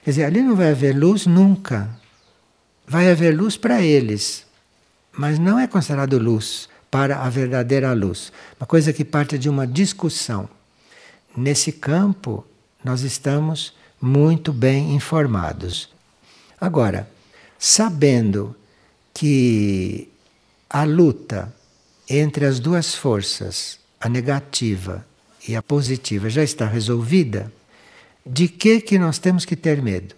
Quer 0.03 0.11
dizer, 0.11 0.23
ali 0.25 0.41
não 0.41 0.55
vai 0.55 0.71
haver 0.71 0.95
luz 0.95 1.25
nunca. 1.25 1.89
Vai 2.87 3.09
haver 3.11 3.35
luz 3.35 3.55
para 3.55 3.81
eles, 3.81 4.45
mas 5.11 5.37
não 5.37 5.59
é 5.59 5.67
considerado 5.67 6.17
luz 6.17 6.67
para 6.89 7.19
a 7.19 7.29
verdadeira 7.29 7.93
luz. 7.93 8.31
Uma 8.59 8.65
coisa 8.65 8.91
que 8.91 9.05
parte 9.05 9.37
de 9.37 9.47
uma 9.47 9.67
discussão. 9.67 10.49
Nesse 11.37 11.71
campo, 11.71 12.45
nós 12.83 13.01
estamos 13.01 13.73
muito 14.01 14.51
bem 14.51 14.95
informados. 14.95 15.89
Agora, 16.59 17.07
sabendo 17.59 18.55
que 19.13 20.09
a 20.69 20.83
luta 20.83 21.53
entre 22.09 22.45
as 22.45 22.59
duas 22.59 22.95
forças, 22.95 23.79
a 23.99 24.09
negativa 24.09 25.05
e 25.47 25.55
a 25.55 25.61
positiva, 25.61 26.27
já 26.29 26.43
está 26.43 26.65
resolvida, 26.65 27.51
de 28.31 28.47
que 28.47 28.79
que 28.79 28.99
nós 28.99 29.17
temos 29.17 29.43
que 29.43 29.55
ter 29.55 29.81
medo? 29.81 30.13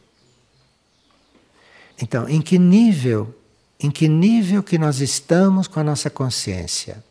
Então, 2.02 2.28
em 2.28 2.42
que 2.42 2.60
nível, 2.60 3.34
em 3.80 3.90
que 3.90 4.08
nível 4.08 4.62
que 4.62 4.78
nós 4.78 5.00
estamos 5.00 5.66
com 5.68 5.80
a 5.80 5.84
nossa 5.84 6.10
consciência? 6.10 7.02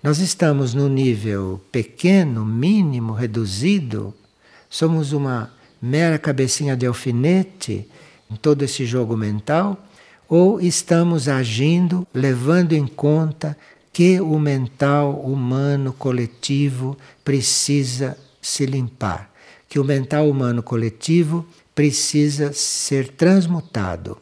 Nós 0.00 0.20
estamos 0.20 0.74
no 0.74 0.88
nível 0.88 1.60
pequeno, 1.72 2.44
mínimo, 2.44 3.12
reduzido? 3.12 4.14
Somos 4.70 5.12
uma 5.12 5.52
mera 5.82 6.18
cabecinha 6.18 6.76
de 6.76 6.86
alfinete 6.86 7.88
em 8.30 8.36
todo 8.36 8.62
esse 8.62 8.86
jogo 8.86 9.16
mental? 9.16 9.76
Ou 10.28 10.60
estamos 10.60 11.26
agindo, 11.26 12.06
levando 12.14 12.74
em 12.74 12.86
conta 12.86 13.58
que 13.92 14.20
o 14.20 14.38
mental 14.38 15.18
humano 15.20 15.92
coletivo 15.92 16.96
precisa 17.24 18.16
se 18.40 18.66
limpar? 18.66 19.32
Que 19.68 19.78
o 19.78 19.84
mental 19.84 20.28
humano 20.28 20.62
coletivo 20.62 21.46
precisa 21.74 22.52
ser 22.52 23.08
transmutado. 23.08 24.18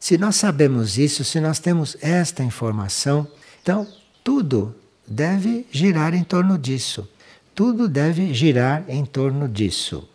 Se 0.00 0.16
nós 0.16 0.36
sabemos 0.36 0.96
isso, 0.96 1.24
se 1.24 1.40
nós 1.40 1.58
temos 1.58 1.96
esta 2.00 2.42
informação, 2.42 3.26
então 3.62 3.86
tudo 4.24 4.74
deve 5.06 5.66
girar 5.70 6.14
em 6.14 6.24
torno 6.24 6.56
disso. 6.56 7.08
Tudo 7.54 7.88
deve 7.88 8.32
girar 8.32 8.84
em 8.88 9.04
torno 9.04 9.48
disso. 9.48 10.08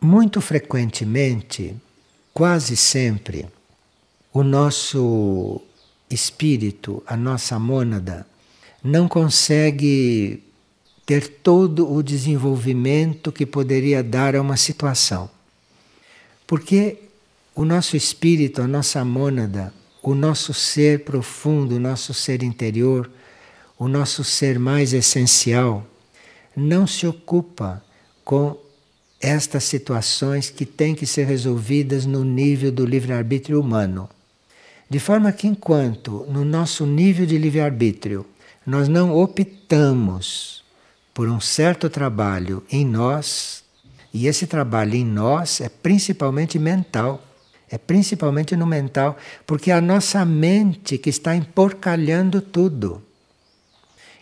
Muito 0.00 0.40
frequentemente, 0.40 1.74
quase 2.32 2.76
sempre, 2.76 3.46
o 4.32 4.42
nosso 4.42 5.62
espírito, 6.10 7.02
a 7.06 7.16
nossa 7.16 7.58
mônada, 7.58 8.26
não 8.82 9.08
consegue 9.08 10.42
ter 11.06 11.28
todo 11.28 11.92
o 11.92 12.02
desenvolvimento 12.02 13.30
que 13.30 13.44
poderia 13.44 14.02
dar 14.02 14.34
a 14.34 14.40
uma 14.40 14.56
situação. 14.56 15.28
Porque 16.46 16.98
o 17.54 17.64
nosso 17.64 17.96
espírito, 17.96 18.62
a 18.62 18.66
nossa 18.66 19.04
mônada, 19.04 19.72
o 20.02 20.14
nosso 20.14 20.52
ser 20.52 21.04
profundo, 21.04 21.76
o 21.76 21.80
nosso 21.80 22.12
ser 22.12 22.42
interior, 22.42 23.10
o 23.78 23.88
nosso 23.88 24.24
ser 24.24 24.58
mais 24.58 24.92
essencial, 24.92 25.86
não 26.56 26.86
se 26.86 27.06
ocupa 27.06 27.82
com 28.24 28.56
estas 29.20 29.64
situações 29.64 30.50
que 30.50 30.66
têm 30.66 30.94
que 30.94 31.06
ser 31.06 31.26
resolvidas 31.26 32.04
no 32.04 32.24
nível 32.24 32.70
do 32.70 32.84
livre-arbítrio 32.84 33.60
humano. 33.60 34.08
De 34.88 34.98
forma 34.98 35.32
que, 35.32 35.46
enquanto 35.46 36.26
no 36.28 36.44
nosso 36.44 36.86
nível 36.86 37.26
de 37.26 37.38
livre-arbítrio 37.38 38.26
nós 38.66 38.88
não 38.88 39.14
optamos 39.14 40.63
por 41.14 41.28
um 41.28 41.40
certo 41.40 41.88
trabalho 41.88 42.62
em 42.70 42.84
nós, 42.84 43.62
e 44.12 44.26
esse 44.26 44.46
trabalho 44.46 44.94
em 44.94 45.04
nós 45.04 45.60
é 45.60 45.68
principalmente 45.68 46.58
mental. 46.58 47.22
É 47.70 47.78
principalmente 47.78 48.54
no 48.54 48.66
mental, 48.66 49.16
porque 49.46 49.70
é 49.70 49.74
a 49.74 49.80
nossa 49.80 50.24
mente 50.24 50.98
que 50.98 51.08
está 51.10 51.34
emporcalhando 51.34 52.40
tudo. 52.40 53.02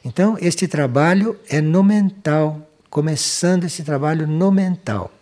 Então, 0.05 0.39
este 0.41 0.67
trabalho 0.67 1.37
é 1.49 1.61
no 1.61 1.83
mental, 1.83 2.67
começando 2.89 3.65
esse 3.65 3.83
trabalho 3.83 4.27
no 4.27 4.51
mental. 4.51 5.13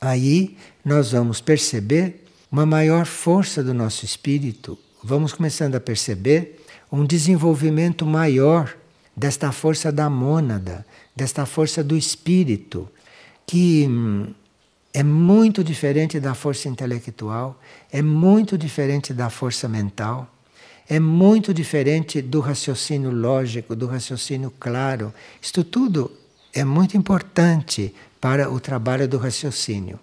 Aí 0.00 0.56
nós 0.84 1.12
vamos 1.12 1.40
perceber 1.40 2.24
uma 2.52 2.64
maior 2.64 3.06
força 3.06 3.62
do 3.62 3.74
nosso 3.74 4.04
espírito, 4.04 4.78
vamos 5.02 5.32
começando 5.32 5.74
a 5.74 5.80
perceber 5.80 6.64
um 6.92 7.04
desenvolvimento 7.04 8.06
maior 8.06 8.76
desta 9.16 9.50
força 9.50 9.90
da 9.90 10.08
mônada, 10.08 10.86
desta 11.14 11.46
força 11.46 11.82
do 11.82 11.96
espírito, 11.96 12.88
que 13.46 13.86
hum, 13.88 14.26
é 14.92 15.02
muito 15.02 15.64
diferente 15.64 16.20
da 16.20 16.34
força 16.34 16.68
intelectual, 16.68 17.60
é 17.90 18.00
muito 18.00 18.56
diferente 18.56 19.12
da 19.12 19.28
força 19.28 19.68
mental, 19.68 20.28
é 20.88 21.00
muito 21.00 21.54
diferente 21.54 22.20
do 22.20 22.40
raciocínio 22.40 23.10
lógico, 23.10 23.74
do 23.74 23.86
raciocínio 23.86 24.52
claro. 24.58 25.12
Isto 25.40 25.64
tudo 25.64 26.12
é 26.52 26.64
muito 26.64 26.96
importante 26.96 27.94
para 28.20 28.50
o 28.50 28.60
trabalho 28.60 29.08
do 29.08 29.18
raciocínio. 29.18 29.98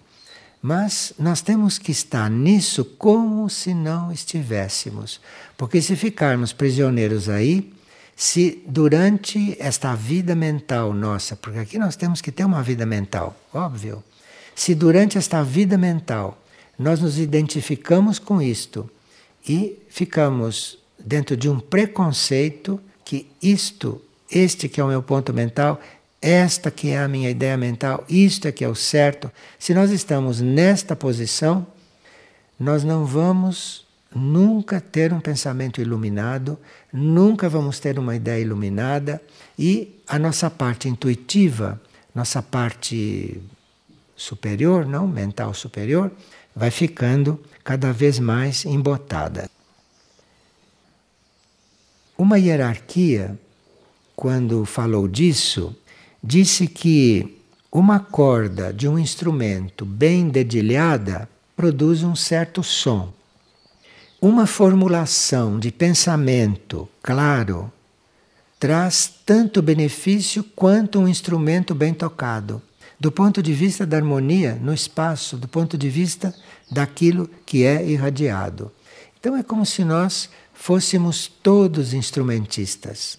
Mas 0.60 1.12
nós 1.18 1.40
temos 1.40 1.78
que 1.78 1.90
estar 1.90 2.30
nisso 2.30 2.84
como 2.84 3.48
se 3.50 3.74
não 3.74 4.12
estivéssemos. 4.12 5.20
Porque 5.56 5.82
se 5.82 5.96
ficarmos 5.96 6.52
prisioneiros 6.52 7.28
aí, 7.28 7.72
se 8.16 8.62
durante 8.66 9.56
esta 9.58 9.94
vida 9.94 10.34
mental 10.34 10.92
nossa, 10.92 11.34
porque 11.34 11.58
aqui 11.58 11.78
nós 11.78 11.96
temos 11.96 12.20
que 12.20 12.30
ter 12.30 12.44
uma 12.44 12.62
vida 12.62 12.86
mental, 12.86 13.36
óbvio. 13.52 14.02
Se 14.54 14.74
durante 14.74 15.18
esta 15.18 15.42
vida 15.42 15.78
mental 15.78 16.38
nós 16.78 17.00
nos 17.00 17.18
identificamos 17.18 18.18
com 18.18 18.40
isto 18.40 18.88
e 19.48 19.78
ficamos 19.88 20.78
dentro 20.98 21.36
de 21.36 21.48
um 21.48 21.58
preconceito 21.58 22.80
que 23.04 23.28
isto, 23.42 24.00
este 24.30 24.68
que 24.68 24.80
é 24.80 24.84
o 24.84 24.88
meu 24.88 25.02
ponto 25.02 25.32
mental, 25.32 25.80
esta 26.20 26.70
que 26.70 26.90
é 26.90 26.98
a 27.00 27.08
minha 27.08 27.28
ideia 27.28 27.56
mental, 27.56 28.04
isto 28.08 28.46
é 28.46 28.52
que 28.52 28.64
é 28.64 28.68
o 28.68 28.74
certo. 28.74 29.30
Se 29.58 29.74
nós 29.74 29.90
estamos 29.90 30.40
nesta 30.40 30.94
posição, 30.94 31.66
nós 32.58 32.84
não 32.84 33.04
vamos 33.04 33.84
nunca 34.14 34.80
ter 34.80 35.12
um 35.12 35.20
pensamento 35.20 35.80
iluminado, 35.80 36.58
nunca 36.92 37.48
vamos 37.48 37.78
ter 37.78 37.98
uma 37.98 38.14
ideia 38.14 38.42
iluminada 38.42 39.20
e 39.58 40.00
a 40.06 40.18
nossa 40.18 40.50
parte 40.50 40.88
intuitiva, 40.88 41.80
nossa 42.14 42.42
parte 42.42 43.40
superior, 44.16 44.86
não 44.86 45.06
mental 45.06 45.54
superior, 45.54 46.10
vai 46.54 46.70
ficando 46.70 47.40
cada 47.64 47.92
vez 47.92 48.18
mais 48.18 48.64
embotada. 48.64 49.50
Uma 52.16 52.38
hierarquia, 52.38 53.38
quando 54.14 54.64
falou 54.64 55.08
disso, 55.08 55.74
disse 56.22 56.68
que 56.68 57.42
uma 57.70 57.98
corda 57.98 58.72
de 58.72 58.86
um 58.86 58.98
instrumento 58.98 59.84
bem 59.84 60.28
dedilhada 60.28 61.28
produz 61.56 62.02
um 62.02 62.14
certo 62.14 62.62
som. 62.62 63.12
Uma 64.24 64.46
formulação 64.46 65.58
de 65.58 65.72
pensamento 65.72 66.88
claro 67.02 67.72
traz 68.56 69.12
tanto 69.26 69.60
benefício 69.60 70.44
quanto 70.44 71.00
um 71.00 71.08
instrumento 71.08 71.74
bem 71.74 71.92
tocado. 71.92 72.62
do 73.00 73.10
ponto 73.10 73.42
de 73.42 73.52
vista 73.52 73.84
da 73.84 73.96
harmonia 73.96 74.54
no 74.62 74.72
espaço, 74.72 75.36
do 75.36 75.48
ponto 75.48 75.76
de 75.76 75.88
vista 75.88 76.32
daquilo 76.70 77.28
que 77.44 77.64
é 77.64 77.84
irradiado. 77.84 78.70
Então 79.18 79.36
é 79.36 79.42
como 79.42 79.66
se 79.66 79.82
nós 79.82 80.30
fôssemos 80.54 81.26
todos 81.26 81.92
instrumentistas. 81.92 83.18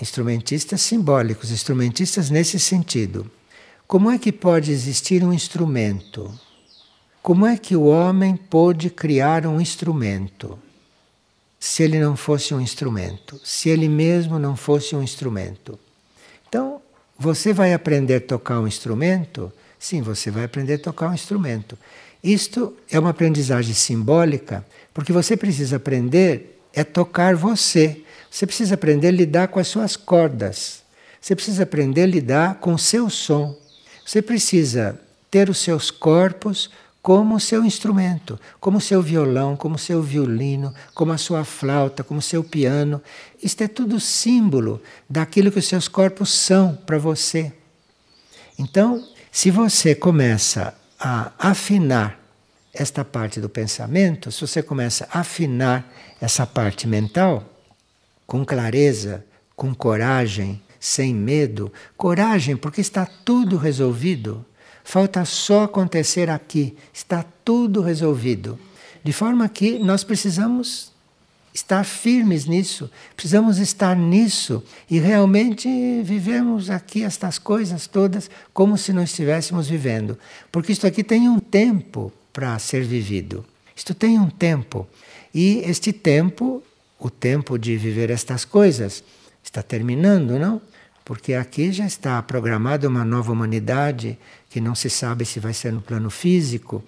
Instrumentistas 0.00 0.82
simbólicos, 0.82 1.50
instrumentistas 1.50 2.30
nesse 2.30 2.60
sentido. 2.60 3.28
Como 3.88 4.08
é 4.08 4.18
que 4.18 4.30
pode 4.30 4.70
existir 4.70 5.24
um 5.24 5.32
instrumento? 5.32 6.32
Como 7.26 7.44
é 7.44 7.58
que 7.58 7.74
o 7.74 7.86
homem 7.86 8.36
pôde 8.36 8.88
criar 8.88 9.48
um 9.48 9.60
instrumento? 9.60 10.56
Se 11.58 11.82
ele 11.82 11.98
não 11.98 12.16
fosse 12.16 12.54
um 12.54 12.60
instrumento, 12.60 13.40
se 13.42 13.68
ele 13.68 13.88
mesmo 13.88 14.38
não 14.38 14.54
fosse 14.54 14.94
um 14.94 15.02
instrumento. 15.02 15.76
Então, 16.48 16.80
você 17.18 17.52
vai 17.52 17.74
aprender 17.74 18.14
a 18.14 18.20
tocar 18.20 18.60
um 18.60 18.68
instrumento? 18.68 19.52
Sim, 19.76 20.02
você 20.02 20.30
vai 20.30 20.44
aprender 20.44 20.74
a 20.74 20.78
tocar 20.78 21.10
um 21.10 21.14
instrumento. 21.14 21.76
Isto 22.22 22.76
é 22.88 22.96
uma 22.96 23.10
aprendizagem 23.10 23.74
simbólica, 23.74 24.64
porque 24.94 25.12
você 25.12 25.36
precisa 25.36 25.78
aprender 25.78 26.60
a 26.76 26.84
tocar 26.84 27.34
você. 27.34 28.04
Você 28.30 28.46
precisa 28.46 28.74
aprender 28.76 29.08
a 29.08 29.10
lidar 29.10 29.48
com 29.48 29.58
as 29.58 29.66
suas 29.66 29.96
cordas. 29.96 30.84
Você 31.20 31.34
precisa 31.34 31.64
aprender 31.64 32.02
a 32.02 32.06
lidar 32.06 32.54
com 32.60 32.72
o 32.72 32.78
seu 32.78 33.10
som. 33.10 33.58
Você 34.04 34.22
precisa 34.22 35.00
ter 35.28 35.50
os 35.50 35.58
seus 35.58 35.90
corpos 35.90 36.70
como 37.06 37.38
seu 37.38 37.64
instrumento, 37.64 38.36
como 38.58 38.80
seu 38.80 39.00
violão, 39.00 39.54
como 39.56 39.78
seu 39.78 40.02
violino, 40.02 40.74
como 40.92 41.12
a 41.12 41.16
sua 41.16 41.44
flauta, 41.44 42.02
como 42.02 42.20
seu 42.20 42.42
piano. 42.42 43.00
Isto 43.40 43.62
é 43.62 43.68
tudo 43.68 44.00
símbolo 44.00 44.82
daquilo 45.08 45.52
que 45.52 45.60
os 45.60 45.68
seus 45.68 45.86
corpos 45.86 46.34
são 46.34 46.74
para 46.74 46.98
você. 46.98 47.52
Então, 48.58 49.06
se 49.30 49.52
você 49.52 49.94
começa 49.94 50.74
a 50.98 51.30
afinar 51.38 52.18
esta 52.74 53.04
parte 53.04 53.40
do 53.40 53.48
pensamento, 53.48 54.32
se 54.32 54.40
você 54.40 54.60
começa 54.60 55.06
a 55.12 55.20
afinar 55.20 55.88
essa 56.20 56.44
parte 56.44 56.88
mental 56.88 57.44
com 58.26 58.44
clareza, 58.44 59.24
com 59.54 59.72
coragem, 59.72 60.60
sem 60.80 61.14
medo, 61.14 61.72
coragem 61.96 62.56
porque 62.56 62.80
está 62.80 63.06
tudo 63.06 63.56
resolvido. 63.56 64.44
Falta 64.88 65.24
só 65.24 65.64
acontecer 65.64 66.30
aqui, 66.30 66.76
está 66.94 67.24
tudo 67.44 67.80
resolvido. 67.80 68.56
De 69.02 69.12
forma 69.12 69.48
que 69.48 69.80
nós 69.80 70.04
precisamos 70.04 70.92
estar 71.52 71.82
firmes 71.82 72.46
nisso, 72.46 72.88
precisamos 73.16 73.58
estar 73.58 73.96
nisso 73.96 74.62
e 74.88 75.00
realmente 75.00 75.68
vivemos 76.04 76.70
aqui 76.70 77.02
estas 77.02 77.36
coisas 77.36 77.88
todas 77.88 78.30
como 78.54 78.78
se 78.78 78.92
não 78.92 79.02
estivéssemos 79.02 79.66
vivendo. 79.66 80.16
Porque 80.52 80.70
isto 80.70 80.86
aqui 80.86 81.02
tem 81.02 81.28
um 81.28 81.40
tempo 81.40 82.12
para 82.32 82.56
ser 82.60 82.84
vivido. 82.84 83.44
Isto 83.74 83.92
tem 83.92 84.20
um 84.20 84.30
tempo. 84.30 84.86
E 85.34 85.62
este 85.64 85.92
tempo, 85.92 86.62
o 86.96 87.10
tempo 87.10 87.58
de 87.58 87.76
viver 87.76 88.08
estas 88.08 88.44
coisas, 88.44 89.02
está 89.42 89.64
terminando, 89.64 90.38
não? 90.38 90.62
Porque 91.06 91.34
aqui 91.34 91.70
já 91.70 91.86
está 91.86 92.20
programada 92.20 92.88
uma 92.88 93.04
nova 93.04 93.30
humanidade 93.30 94.18
que 94.50 94.60
não 94.60 94.74
se 94.74 94.90
sabe 94.90 95.24
se 95.24 95.38
vai 95.38 95.54
ser 95.54 95.72
no 95.72 95.80
plano 95.80 96.10
físico. 96.10 96.82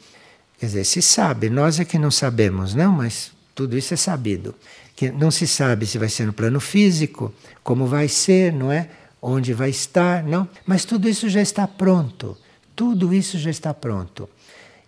Quer 0.59 0.67
dizer, 0.67 0.85
se 0.85 1.01
sabe, 1.01 1.49
nós 1.49 1.79
é 1.79 1.85
que 1.85 2.01
não 2.01 2.11
sabemos, 2.11 2.75
não, 2.75 2.91
mas 2.91 3.31
tudo 3.55 3.79
isso 3.79 3.95
é 3.95 3.97
sabido. 3.97 4.57
Que 4.97 5.13
não 5.13 5.31
se 5.31 5.47
sabe 5.47 5.87
se 5.87 5.99
vai 5.99 6.09
ser 6.09 6.27
no 6.27 6.33
plano 6.33 6.59
físico, 6.59 7.33
como 7.63 7.87
vai 7.87 8.09
ser, 8.09 8.53
não 8.53 8.73
é? 8.73 8.91
Onde 9.23 9.55
vai 9.55 9.71
estar, 9.71 10.25
não? 10.25 10.49
Mas 10.67 10.85
tudo 10.85 11.09
isso 11.09 11.29
já 11.29 11.41
está 11.41 11.69
pronto. 11.69 12.37
Tudo 12.75 13.15
isso 13.15 13.39
já 13.39 13.51
está 13.51 13.73
pronto. 13.73 14.29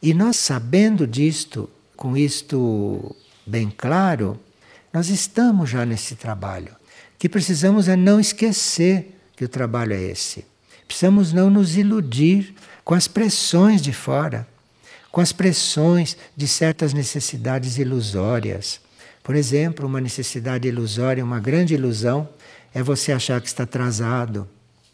E 0.02 0.12
nós 0.12 0.38
sabendo 0.38 1.06
disto, 1.06 1.70
com 1.96 2.16
isto 2.16 3.14
bem 3.46 3.72
claro, 3.76 4.40
nós 4.92 5.08
estamos 5.08 5.70
já 5.70 5.86
nesse 5.86 6.16
trabalho. 6.16 6.74
Que 7.16 7.28
precisamos 7.28 7.86
é 7.86 7.94
não 7.94 8.18
esquecer 8.18 9.18
que 9.40 9.44
o 9.46 9.48
trabalho 9.48 9.94
é 9.94 10.02
esse. 10.02 10.44
Precisamos 10.86 11.32
não 11.32 11.48
nos 11.48 11.74
iludir 11.74 12.54
com 12.84 12.92
as 12.92 13.08
pressões 13.08 13.80
de 13.80 13.90
fora, 13.90 14.46
com 15.10 15.18
as 15.18 15.32
pressões 15.32 16.14
de 16.36 16.46
certas 16.46 16.92
necessidades 16.92 17.78
ilusórias. 17.78 18.82
Por 19.22 19.34
exemplo, 19.34 19.86
uma 19.86 19.98
necessidade 19.98 20.68
ilusória, 20.68 21.24
uma 21.24 21.40
grande 21.40 21.72
ilusão, 21.72 22.28
é 22.74 22.82
você 22.82 23.12
achar 23.12 23.40
que 23.40 23.46
está 23.46 23.62
atrasado, 23.62 24.46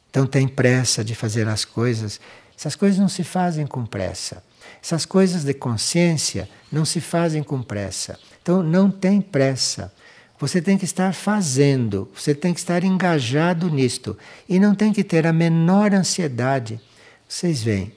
então 0.09 0.25
tem 0.25 0.47
pressa 0.47 1.03
de 1.03 1.17
fazer 1.17 1.49
as 1.49 1.65
coisas. 1.65 2.21
Essas 2.57 2.77
coisas 2.77 3.01
não 3.01 3.09
se 3.09 3.25
fazem 3.25 3.67
com 3.67 3.85
pressa. 3.85 4.45
Essas 4.81 5.05
coisas 5.05 5.43
de 5.43 5.55
consciência 5.55 6.49
não 6.71 6.85
se 6.85 7.01
fazem 7.01 7.43
com 7.43 7.61
pressa. 7.61 8.17
Então 8.41 8.63
não 8.63 8.93
tem 8.93 9.21
pressa. 9.21 9.93
Você 10.39 10.61
tem 10.61 10.77
que 10.77 10.85
estar 10.85 11.15
fazendo, 11.15 12.11
você 12.15 12.35
tem 12.35 12.53
que 12.53 12.61
estar 12.61 12.85
engajado 12.85 13.71
nisto 13.71 14.17
e 14.47 14.59
não 14.61 14.75
tem 14.75 14.93
que 14.93 15.03
ter 15.03 15.27
a 15.27 15.33
menor 15.33 15.95
ansiedade. 15.95 16.79
Vocês 17.27 17.63
veem, 17.63 17.93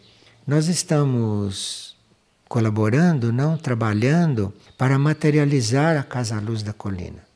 nós 0.48 0.68
estamos 0.68 1.98
colaborando, 2.48 3.34
não 3.34 3.58
trabalhando 3.58 4.54
para 4.78 4.98
materializar 4.98 5.98
a 5.98 6.04
Casa 6.04 6.40
Luz 6.40 6.64
da 6.64 6.72
Colina. 6.72 7.28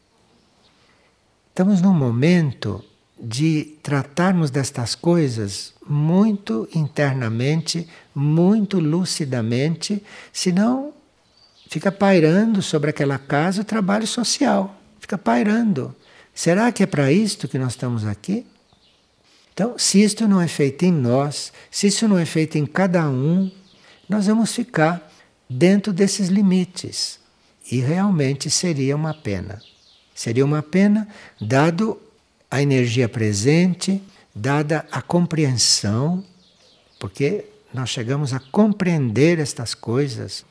Estamos 1.50 1.82
num 1.82 1.94
momento 1.94 2.84
de 3.22 3.78
tratarmos 3.84 4.50
destas 4.50 4.96
coisas 4.96 5.74
muito 5.88 6.68
internamente, 6.74 7.88
muito 8.16 8.80
lucidamente, 8.80 10.02
senão 10.32 10.94
fica 11.68 11.92
pairando 11.92 12.62
sobre 12.62 12.90
aquela 12.90 13.18
casa 13.20 13.62
o 13.62 13.66
trabalho 13.66 14.08
social 14.08 14.80
fica 15.04 15.18
pairando. 15.18 15.94
Será 16.34 16.72
que 16.72 16.82
é 16.82 16.86
para 16.86 17.12
isto 17.12 17.48
que 17.48 17.60
nós 17.60 17.74
estamos 17.74 18.06
aqui? 18.06 18.46
Então, 19.54 19.78
se 19.78 20.02
isto 20.02 20.28
não 20.28 20.42
é 20.42 20.48
feito 20.48 20.84
em 20.84 20.92
nós, 20.92 21.54
se 21.70 21.88
isso 21.88 22.08
não 22.08 22.18
é 22.18 22.26
feito 22.26 22.58
em 22.58 22.66
cada 22.66 23.08
um, 23.08 23.52
nós 24.10 24.26
vamos 24.26 24.56
ficar 24.56 25.12
dentro 25.48 25.94
desses 25.94 26.30
limites. 26.30 27.20
E 27.72 27.80
realmente 27.80 28.50
seria 28.50 28.96
uma 28.96 29.14
pena. 29.14 29.62
Seria 30.16 30.44
uma 30.44 30.64
pena, 30.64 31.08
dado 31.40 32.02
a 32.50 32.62
energia 32.62 33.08
presente, 33.10 34.02
dada 34.34 34.86
a 34.92 35.02
compreensão, 35.02 36.24
porque 37.00 37.46
nós 37.74 37.90
chegamos 37.90 38.34
a 38.34 38.40
compreender 38.40 39.38
estas 39.38 39.76
coisas. 39.76 40.46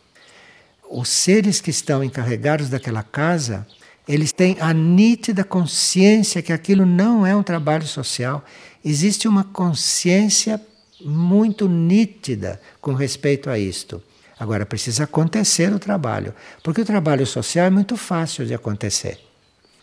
Os 0.90 1.08
seres 1.08 1.60
que 1.60 1.70
estão 1.70 2.04
encarregados 2.04 2.68
daquela 2.68 3.02
casa 3.02 3.66
eles 4.06 4.32
têm 4.32 4.56
a 4.60 4.72
nítida 4.72 5.44
consciência 5.44 6.42
que 6.42 6.52
aquilo 6.52 6.84
não 6.84 7.26
é 7.26 7.34
um 7.34 7.42
trabalho 7.42 7.86
social. 7.86 8.44
Existe 8.84 9.28
uma 9.28 9.44
consciência 9.44 10.60
muito 11.00 11.68
nítida 11.68 12.60
com 12.80 12.94
respeito 12.94 13.48
a 13.48 13.58
isto. 13.58 14.02
Agora 14.38 14.66
precisa 14.66 15.04
acontecer 15.04 15.72
o 15.72 15.78
trabalho, 15.78 16.34
porque 16.64 16.80
o 16.80 16.84
trabalho 16.84 17.24
social 17.26 17.66
é 17.66 17.70
muito 17.70 17.96
fácil 17.96 18.44
de 18.44 18.54
acontecer. 18.54 19.20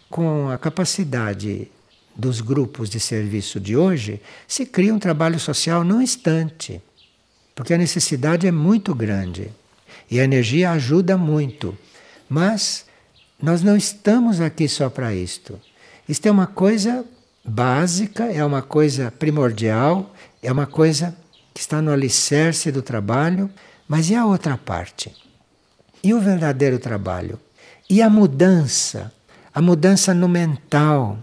Com 0.10 0.49
a 0.49 0.58
capacidade 0.58 1.71
dos 2.13 2.41
grupos 2.41 2.89
de 2.89 2.99
serviço 2.99 3.60
de 3.60 3.77
hoje, 3.77 4.21
se 4.45 4.65
cria 4.65 4.93
um 4.93 4.99
trabalho 4.99 5.39
social 5.39 5.86
no 5.86 6.01
instante, 6.01 6.82
porque 7.55 7.73
a 7.73 7.77
necessidade 7.77 8.47
é 8.47 8.51
muito 8.51 8.93
grande 8.93 9.49
e 10.12 10.19
a 10.19 10.23
energia 10.25 10.71
ajuda 10.71 11.17
muito. 11.17 11.77
Mas 12.27 12.86
nós 13.41 13.62
não 13.63 13.78
estamos 13.78 14.41
aqui 14.41 14.67
só 14.67 14.89
para 14.89 15.13
isto. 15.13 15.60
Isto 16.08 16.28
é 16.28 16.32
uma 16.32 16.47
coisa 16.47 17.06
básica, 17.43 18.25
é 18.25 18.43
uma 18.43 18.62
coisa 18.62 19.12
primordial, 19.12 20.13
é 20.41 20.52
uma 20.52 20.65
coisa 20.65 21.15
que 21.54 21.62
está 21.62 21.82
no 21.82 21.91
alicerce 21.91 22.71
do 22.71 22.82
trabalho, 22.82 23.49
mas 23.88 24.10
e 24.10 24.15
a 24.15 24.25
outra 24.25 24.58
parte? 24.58 25.15
E 26.04 26.13
o 26.13 26.19
verdadeiro 26.19 26.80
trabalho? 26.80 27.39
E 27.89 28.02
a 28.02 28.10
mudança? 28.10 29.12
A 29.54 29.62
mudança 29.62 30.13
no 30.13 30.30
mental, 30.30 31.17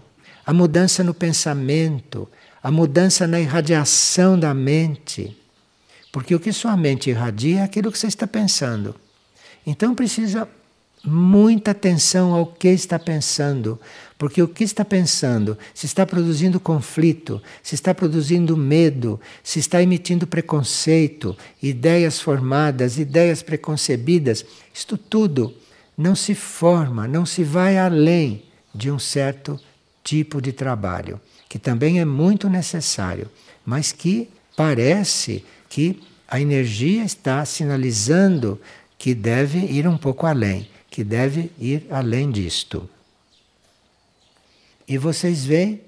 a 0.45 0.53
mudança 0.53 1.03
no 1.03 1.13
pensamento, 1.13 2.27
a 2.61 2.69
mudança 2.69 3.25
na 3.25 3.39
irradiação 3.39 4.37
da 4.37 4.53
mente. 4.53 5.37
Porque 6.11 6.35
o 6.35 6.39
que 6.39 6.51
sua 6.51 6.75
mente 6.75 7.09
irradia 7.09 7.61
é 7.61 7.63
aquilo 7.63 7.91
que 7.91 7.97
você 7.97 8.07
está 8.07 8.27
pensando. 8.27 8.95
Então 9.65 9.95
precisa 9.95 10.47
muita 11.03 11.71
atenção 11.71 12.33
ao 12.33 12.45
que 12.45 12.67
está 12.69 12.97
pensando, 12.97 13.79
porque 14.17 14.41
o 14.41 14.47
que 14.47 14.63
está 14.63 14.83
pensando, 14.83 15.57
se 15.73 15.85
está 15.85 16.05
produzindo 16.05 16.59
conflito, 16.59 17.41
se 17.61 17.75
está 17.75 17.93
produzindo 17.93 18.57
medo, 18.57 19.19
se 19.43 19.59
está 19.59 19.81
emitindo 19.81 20.25
preconceito, 20.25 21.37
ideias 21.61 22.19
formadas, 22.19 22.97
ideias 22.97 23.41
preconcebidas, 23.41 24.45
isto 24.73 24.97
tudo 24.97 25.53
não 25.97 26.15
se 26.15 26.35
forma, 26.35 27.07
não 27.07 27.25
se 27.25 27.43
vai 27.43 27.77
além 27.77 28.43
de 28.73 28.91
um 28.91 28.99
certo 28.99 29.59
tipo 30.03 30.41
de 30.41 30.51
trabalho, 30.51 31.19
que 31.49 31.59
também 31.59 31.99
é 31.99 32.05
muito 32.05 32.49
necessário, 32.49 33.29
mas 33.65 33.91
que 33.91 34.29
parece 34.55 35.43
que 35.69 36.01
a 36.27 36.39
energia 36.39 37.03
está 37.03 37.43
sinalizando 37.45 38.59
que 38.97 39.13
deve 39.13 39.59
ir 39.59 39.87
um 39.87 39.97
pouco 39.97 40.25
além, 40.25 40.67
que 40.97 41.03
deve 41.03 41.51
ir 41.59 41.85
além 41.91 42.31
disto. 42.31 42.89
E 44.87 44.97
vocês 44.97 45.45
veem 45.45 45.81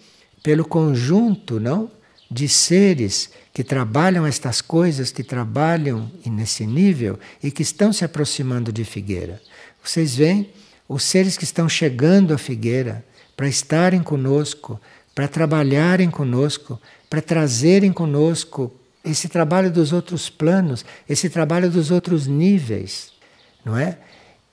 pelo 0.43 0.63
conjunto, 0.63 1.59
não, 1.59 1.89
de 2.29 2.47
seres 2.47 3.31
que 3.51 3.63
trabalham 3.63 4.23
estas 4.23 4.61
coisas, 4.61 5.11
que 5.11 5.23
trabalham 5.23 6.11
nesse 6.27 6.63
nível 6.67 7.17
e 7.41 7.49
que 7.49 7.63
estão 7.63 7.91
se 7.91 8.05
aproximando 8.05 8.71
de 8.71 8.83
Figueira. 8.83 9.41
Vocês 9.83 10.15
veem 10.15 10.51
os 10.87 11.01
seres 11.01 11.35
que 11.35 11.43
estão 11.43 11.67
chegando 11.67 12.31
à 12.31 12.37
Figueira 12.37 13.03
para 13.35 13.47
estarem 13.47 14.03
conosco, 14.03 14.79
para 15.15 15.27
trabalharem 15.27 16.11
conosco, 16.11 16.79
para 17.09 17.19
trazerem 17.19 17.91
conosco 17.91 18.71
esse 19.03 19.27
trabalho 19.27 19.71
dos 19.71 19.91
outros 19.91 20.29
planos, 20.29 20.85
esse 21.09 21.31
trabalho 21.31 21.71
dos 21.71 21.89
outros 21.89 22.27
níveis, 22.27 23.11
não 23.65 23.75
é? 23.75 23.97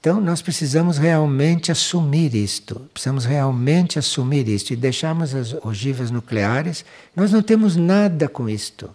Então 0.06 0.20
nós 0.20 0.40
precisamos 0.40 0.98
realmente 0.98 1.72
assumir 1.72 2.32
isto, 2.32 2.78
precisamos 2.94 3.24
realmente 3.24 3.98
assumir 3.98 4.46
isto 4.46 4.72
e 4.72 4.76
deixarmos 4.76 5.34
as 5.34 5.52
ogivas 5.64 6.12
nucleares. 6.12 6.84
Nós 7.16 7.32
não 7.32 7.42
temos 7.42 7.74
nada 7.74 8.28
com 8.28 8.48
isto. 8.48 8.88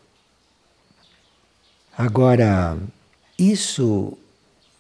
Agora, 1.98 2.78
isso 3.38 4.18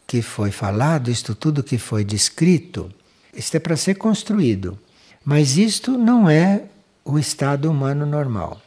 que 0.07 0.21
foi 0.21 0.51
falado, 0.51 1.11
isto 1.11 1.35
tudo 1.35 1.61
que 1.61 1.77
foi 1.77 2.05
descrito, 2.05 2.89
isto 3.33 3.55
é 3.55 3.59
para 3.59 3.75
ser 3.75 3.95
construído. 3.95 4.79
Mas 5.25 5.57
isto 5.57 5.97
não 5.97 6.29
é 6.29 6.63
o 7.03 7.19
estado 7.19 7.69
humano 7.69 8.05
normal. 8.05 8.61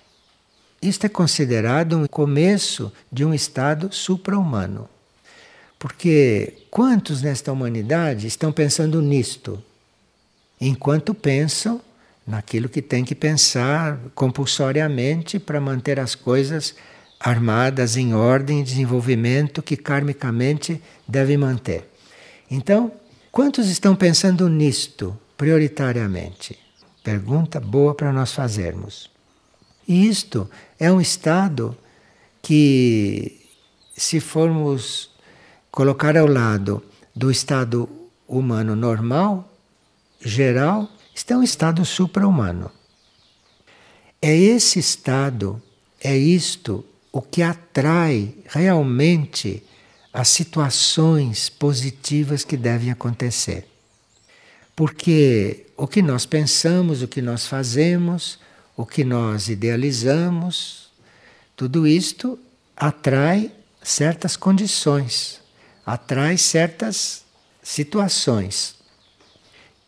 Isto 0.83 1.07
é 1.07 1.09
considerado 1.09 1.97
um 1.97 2.07
começo 2.09 2.93
de 3.11 3.25
um 3.25 3.33
estado 3.33 3.91
supra-humano. 3.91 4.87
Porque 5.85 6.65
quantos 6.71 7.21
nesta 7.21 7.53
humanidade 7.53 8.27
estão 8.27 8.51
pensando 8.51 9.03
nisto? 9.03 9.63
Enquanto 10.59 11.13
pensam 11.13 11.79
naquilo 12.27 12.71
que 12.71 12.81
tem 12.81 13.05
que 13.05 13.15
pensar 13.15 14.01
compulsoriamente 14.15 15.39
para 15.39 15.61
manter 15.61 16.01
as 16.01 16.15
coisas 16.15 16.75
armadas 17.21 17.99
em 17.99 18.15
ordem 18.15 18.61
e 18.61 18.65
desenvolvimento 18.65 19.63
que 19.63 19.77
karmicamente 19.77 20.83
devem 21.07 21.37
manter. 21.37 21.87
Então, 22.51 22.91
quantos 23.31 23.69
estão 23.69 23.95
pensando 23.95 24.49
nisto 24.49 25.15
prioritariamente? 25.37 26.59
Pergunta 27.03 27.61
boa 27.61 27.95
para 27.95 28.11
nós 28.11 28.33
fazermos. 28.33 29.11
E 29.87 30.09
isto 30.09 30.49
é 30.81 30.91
um 30.91 30.99
estado 30.99 31.77
que, 32.41 33.39
se 33.95 34.19
formos 34.19 35.13
colocar 35.75 36.17
ao 36.17 36.29
lado 36.29 36.81
do 37.17 37.33
estado 37.33 37.89
humano 38.29 38.77
normal, 38.77 39.53
geral, 40.21 40.89
está 41.13 41.37
um 41.37 41.43
estado 41.43 41.85
supra-humano. 41.85 42.71
É 44.23 44.33
esse 44.37 44.79
estado, 44.79 45.61
é 46.01 46.17
isto 46.17 46.85
o 47.11 47.21
que 47.21 47.43
atrai 47.43 48.37
realmente 48.47 49.65
as 50.13 50.29
situações 50.29 51.49
positivas 51.49 52.45
que 52.45 52.57
devem 52.57 52.93
acontecer. 52.93 53.67
Porque 54.77 55.67
o 55.77 55.89
que 55.89 56.03
nós 56.03 56.25
pensamos, 56.25 57.03
o 57.03 57.09
que 57.09 57.21
nós 57.21 57.49
fazemos, 57.49 58.39
o 58.77 58.87
que 58.87 59.03
nós 59.03 59.49
idealizamos, 59.49 60.89
tudo 61.57 61.85
isto 61.85 62.39
atrai 62.77 63.51
certas 63.83 64.37
condições 64.37 65.43
atrai 65.85 66.39
certas 66.39 67.25
situações. 67.63 68.77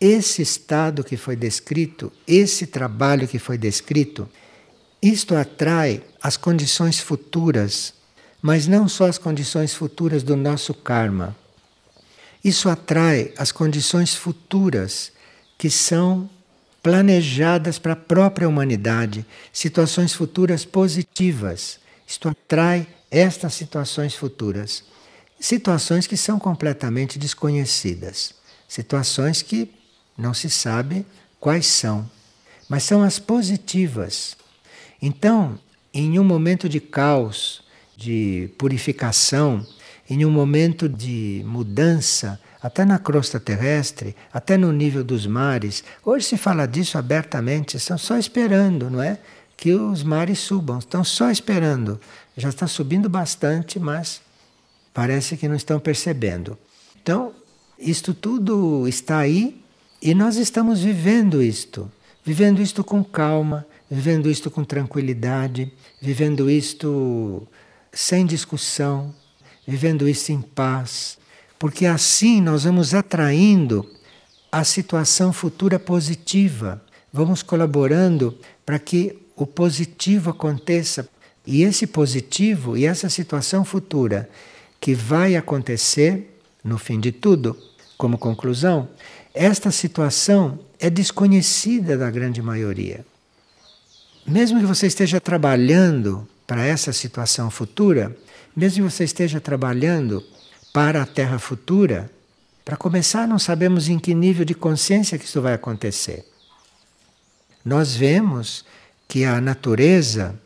Esse 0.01 0.43
estado 0.43 1.03
que 1.03 1.17
foi 1.17 1.37
descrito, 1.37 2.13
esse 2.27 2.67
trabalho 2.67 3.27
que 3.27 3.39
foi 3.39 3.57
descrito, 3.57 4.29
isto 5.01 5.35
atrai 5.35 6.03
as 6.23 6.37
condições 6.37 7.01
futuras, 7.01 7.95
mas 8.43 8.67
não 8.67 8.89
só 8.89 9.07
as 9.07 9.19
condições 9.19 9.75
futuras 9.75 10.23
do 10.23 10.37
nosso 10.37 10.75
karma. 10.75 11.35
Isso 12.45 12.69
atrai 12.69 13.33
as 13.39 13.51
condições 13.51 14.15
futuras 14.15 15.13
que 15.57 15.71
são 15.71 16.29
planejadas 16.83 17.79
para 17.79 17.95
a 17.95 17.97
própria 17.97 18.49
humanidade, 18.49 19.27
situações 19.53 20.13
futuras 20.13 20.65
positivas. 20.65 21.81
Isto 22.07 22.29
atrai 22.29 22.87
estas 23.11 23.55
situações 23.55 24.15
futuras 24.15 24.85
situações 25.39 26.07
que 26.07 26.17
são 26.17 26.39
completamente 26.39 27.19
desconhecidas, 27.19 28.35
situações 28.69 29.43
que 29.43 29.71
não 30.17 30.33
se 30.33 30.49
sabe 30.49 31.05
quais 31.39 31.67
são, 31.67 32.09
mas 32.69 32.83
são 32.83 33.03
as 33.03 33.19
positivas. 33.19 34.37
Então, 35.01 35.59
em 35.93 36.19
um 36.19 36.25
momento 36.25 36.69
de 36.69 36.81
caos, 36.81 37.63
de 37.97 38.51
purificação, 38.59 39.67
em 40.09 40.25
um 40.25 40.31
momento 40.31 40.89
de 40.89 41.43
mudança, 41.47 42.41
até 42.63 42.85
na 42.85 42.99
crosta 42.99 43.39
terrestre, 43.39 44.17
até 44.33 44.57
no 44.57 44.73
nível 44.73 45.05
dos 45.05 45.27
mares. 45.27 45.85
Hoje 46.05 46.27
se 46.27 46.37
fala 46.37 46.67
disso 46.67 46.99
abertamente, 46.99 47.77
estão 47.77 47.97
só 47.97 48.19
esperando, 48.19 48.91
não 48.91 49.03
é? 49.03 49.19
Que 49.57 49.73
os 49.73 50.03
mares 50.03 50.41
subam, 50.41 50.79
estão 50.79 51.05
só 51.05 51.31
esperando. 51.31 52.01
Já 52.37 52.49
está 52.49 52.67
subindo 52.67 53.09
bastante, 53.09 53.79
mas 53.79 54.21
Parece 54.97 55.37
que 55.37 55.47
não 55.47 55.55
estão 55.55 55.79
percebendo. 55.79 56.57
Então, 57.03 57.35
isto 57.79 58.15
tudo 58.15 58.89
está 58.89 59.19
aí 59.19 59.63
e 60.01 60.15
nós 60.15 60.37
estamos 60.37 60.81
vivendo 60.81 61.43
isto. 61.43 61.93
Vivendo 62.25 62.63
isto 62.63 62.83
com 62.83 63.05
calma, 63.05 63.67
vivendo 63.91 64.31
isto 64.31 64.51
com 64.51 64.65
tranquilidade, 64.65 65.71
vivendo 66.01 66.49
isto 66.49 67.47
sem 67.93 68.25
discussão, 68.25 69.15
vivendo 69.69 70.09
isto 70.09 70.33
em 70.33 70.41
paz. 70.41 71.19
Porque 71.59 71.85
assim 71.85 72.41
nós 72.41 72.65
vamos 72.65 72.95
atraindo 72.95 73.87
a 74.51 74.65
situação 74.65 75.31
futura 75.31 75.79
positiva. 75.79 76.83
Vamos 77.13 77.43
colaborando 77.43 78.35
para 78.65 78.79
que 78.79 79.19
o 79.37 79.47
positivo 79.47 80.31
aconteça. 80.31 81.07
E 81.47 81.65
esse 81.65 81.87
positivo 81.87 82.79
e 82.79 82.87
essa 82.87 83.11
situação 83.11 83.63
futura 83.63 84.27
que 84.87 84.95
vai 84.95 85.35
acontecer 85.35 86.39
no 86.63 86.79
fim 86.79 87.01
de 87.01 87.11
tudo, 87.11 87.61
como 87.99 88.17
conclusão, 88.17 88.89
esta 89.35 89.73
situação 89.73 90.61
é 90.79 90.89
desconhecida 90.89 91.99
da 91.99 92.09
grande 92.09 92.41
maioria. 92.41 93.05
Mesmo 94.25 94.61
que 94.61 94.65
você 94.65 94.87
esteja 94.87 95.21
trabalhando 95.21 96.25
para 96.47 96.65
essa 96.65 96.93
situação 96.93 97.51
futura, 97.51 98.17
mesmo 98.55 98.87
que 98.87 98.93
você 98.93 99.03
esteja 99.03 99.41
trabalhando 99.41 100.23
para 100.73 101.03
a 101.03 101.07
Terra 101.07 101.41
futura, 101.41 102.09
para 102.65 102.77
começar, 102.77 103.27
não 103.27 103.41
sabemos 103.41 103.89
em 103.89 103.99
que 103.99 104.15
nível 104.15 104.45
de 104.45 104.55
consciência 104.55 105.19
que 105.19 105.25
isso 105.25 105.43
vai 105.43 105.55
acontecer. 105.55 106.25
Nós 107.65 107.97
vemos 107.97 108.65
que 109.09 109.25
a 109.25 109.41
natureza 109.41 110.41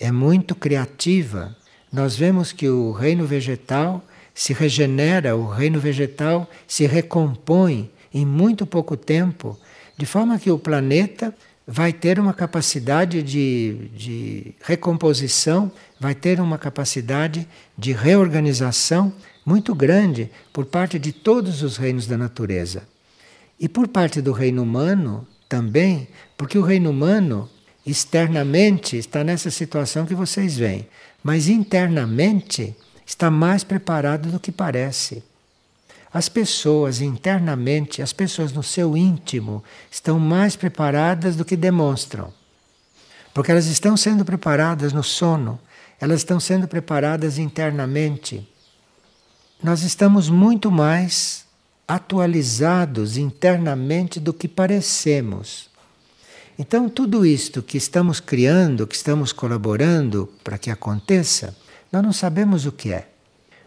é 0.00 0.10
muito 0.10 0.54
criativa 0.54 1.54
nós 1.94 2.16
vemos 2.16 2.50
que 2.50 2.68
o 2.68 2.90
reino 2.90 3.24
vegetal 3.24 4.04
se 4.34 4.52
regenera, 4.52 5.36
o 5.36 5.46
reino 5.46 5.78
vegetal 5.78 6.50
se 6.66 6.86
recompõe 6.86 7.88
em 8.12 8.26
muito 8.26 8.66
pouco 8.66 8.96
tempo, 8.96 9.56
de 9.96 10.04
forma 10.04 10.36
que 10.36 10.50
o 10.50 10.58
planeta 10.58 11.32
vai 11.64 11.92
ter 11.92 12.18
uma 12.18 12.34
capacidade 12.34 13.22
de, 13.22 13.88
de 13.96 14.54
recomposição, 14.62 15.70
vai 16.00 16.16
ter 16.16 16.40
uma 16.40 16.58
capacidade 16.58 17.46
de 17.78 17.92
reorganização 17.92 19.12
muito 19.46 19.72
grande 19.72 20.28
por 20.52 20.66
parte 20.66 20.98
de 20.98 21.12
todos 21.12 21.62
os 21.62 21.76
reinos 21.76 22.08
da 22.08 22.18
natureza. 22.18 22.82
E 23.58 23.68
por 23.68 23.86
parte 23.86 24.20
do 24.20 24.32
reino 24.32 24.64
humano 24.64 25.24
também, 25.48 26.08
porque 26.36 26.58
o 26.58 26.62
reino 26.62 26.90
humano 26.90 27.48
externamente 27.86 28.96
está 28.96 29.22
nessa 29.22 29.50
situação 29.50 30.06
que 30.06 30.14
vocês 30.14 30.56
veem 30.56 30.88
mas 31.24 31.48
internamente 31.48 32.76
está 33.06 33.30
mais 33.30 33.64
preparado 33.64 34.30
do 34.30 34.38
que 34.38 34.52
parece. 34.52 35.24
As 36.12 36.28
pessoas 36.28 37.00
internamente, 37.00 38.02
as 38.02 38.12
pessoas 38.12 38.52
no 38.52 38.62
seu 38.62 38.94
íntimo, 38.94 39.64
estão 39.90 40.20
mais 40.20 40.54
preparadas 40.54 41.34
do 41.34 41.44
que 41.44 41.56
demonstram. 41.56 42.32
Porque 43.32 43.50
elas 43.50 43.66
estão 43.66 43.96
sendo 43.96 44.22
preparadas 44.22 44.92
no 44.92 45.02
sono, 45.02 45.58
elas 45.98 46.20
estão 46.20 46.38
sendo 46.38 46.68
preparadas 46.68 47.38
internamente. 47.38 48.46
Nós 49.62 49.82
estamos 49.82 50.28
muito 50.28 50.70
mais 50.70 51.46
atualizados 51.88 53.16
internamente 53.16 54.20
do 54.20 54.32
que 54.32 54.46
parecemos. 54.46 55.70
Então, 56.58 56.88
tudo 56.88 57.26
isto 57.26 57.62
que 57.62 57.76
estamos 57.76 58.20
criando, 58.20 58.86
que 58.86 58.94
estamos 58.94 59.32
colaborando 59.32 60.32
para 60.44 60.56
que 60.56 60.70
aconteça, 60.70 61.56
nós 61.90 62.02
não 62.02 62.12
sabemos 62.12 62.64
o 62.64 62.72
que 62.72 62.92
é. 62.92 63.08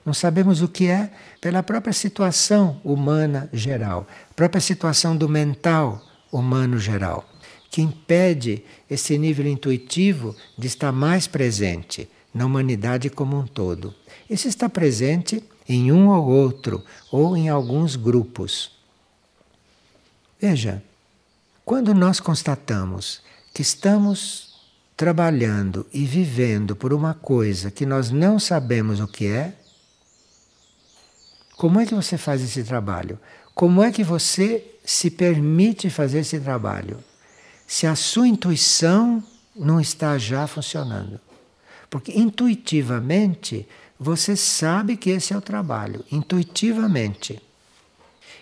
Não 0.05 0.13
sabemos 0.13 0.61
o 0.61 0.69
que 0.69 0.87
é 0.87 1.11
pela 1.41 1.61
própria 1.61 1.91
situação 1.91 2.79
humana 2.83 3.49
geral, 3.51 4.07
própria 4.35 4.61
situação 4.61 5.17
do 5.17 5.27
mental 5.27 6.01
humano 6.31 6.79
geral, 6.79 7.27
que 7.69 7.81
impede 7.81 8.63
esse 8.89 9.17
nível 9.17 9.45
intuitivo 9.47 10.33
de 10.57 10.67
estar 10.67 10.93
mais 10.93 11.27
presente 11.27 12.09
na 12.33 12.45
humanidade 12.45 13.09
como 13.09 13.37
um 13.37 13.45
todo. 13.45 13.93
Isso 14.29 14.47
está 14.47 14.69
presente 14.69 15.43
em 15.67 15.91
um 15.91 16.07
ou 16.07 16.25
outro, 16.25 16.81
ou 17.11 17.35
em 17.35 17.49
alguns 17.49 17.97
grupos. 17.97 18.71
Veja, 20.39 20.81
quando 21.67 21.93
nós 21.93 22.21
constatamos 22.21 23.21
que 23.53 23.61
estamos 23.61 24.55
trabalhando 24.95 25.85
e 25.91 26.05
vivendo 26.05 26.77
por 26.77 26.93
uma 26.93 27.13
coisa 27.13 27.69
que 27.69 27.85
nós 27.85 28.09
não 28.09 28.39
sabemos 28.39 29.01
o 29.01 29.05
que 29.05 29.27
é, 29.27 29.53
como 31.57 31.81
é 31.81 31.85
que 31.85 31.93
você 31.93 32.17
faz 32.17 32.41
esse 32.41 32.63
trabalho? 32.63 33.19
Como 33.53 33.83
é 33.83 33.91
que 33.91 34.01
você 34.01 34.63
se 34.85 35.11
permite 35.11 35.89
fazer 35.89 36.19
esse 36.19 36.39
trabalho? 36.39 37.03
Se 37.67 37.85
a 37.85 37.97
sua 37.97 38.29
intuição 38.29 39.21
não 39.53 39.81
está 39.81 40.17
já 40.17 40.47
funcionando. 40.47 41.19
Porque 41.89 42.17
intuitivamente 42.17 43.67
você 43.99 44.37
sabe 44.37 44.95
que 44.95 45.09
esse 45.09 45.33
é 45.33 45.37
o 45.37 45.41
trabalho, 45.41 46.05
intuitivamente. 46.13 47.41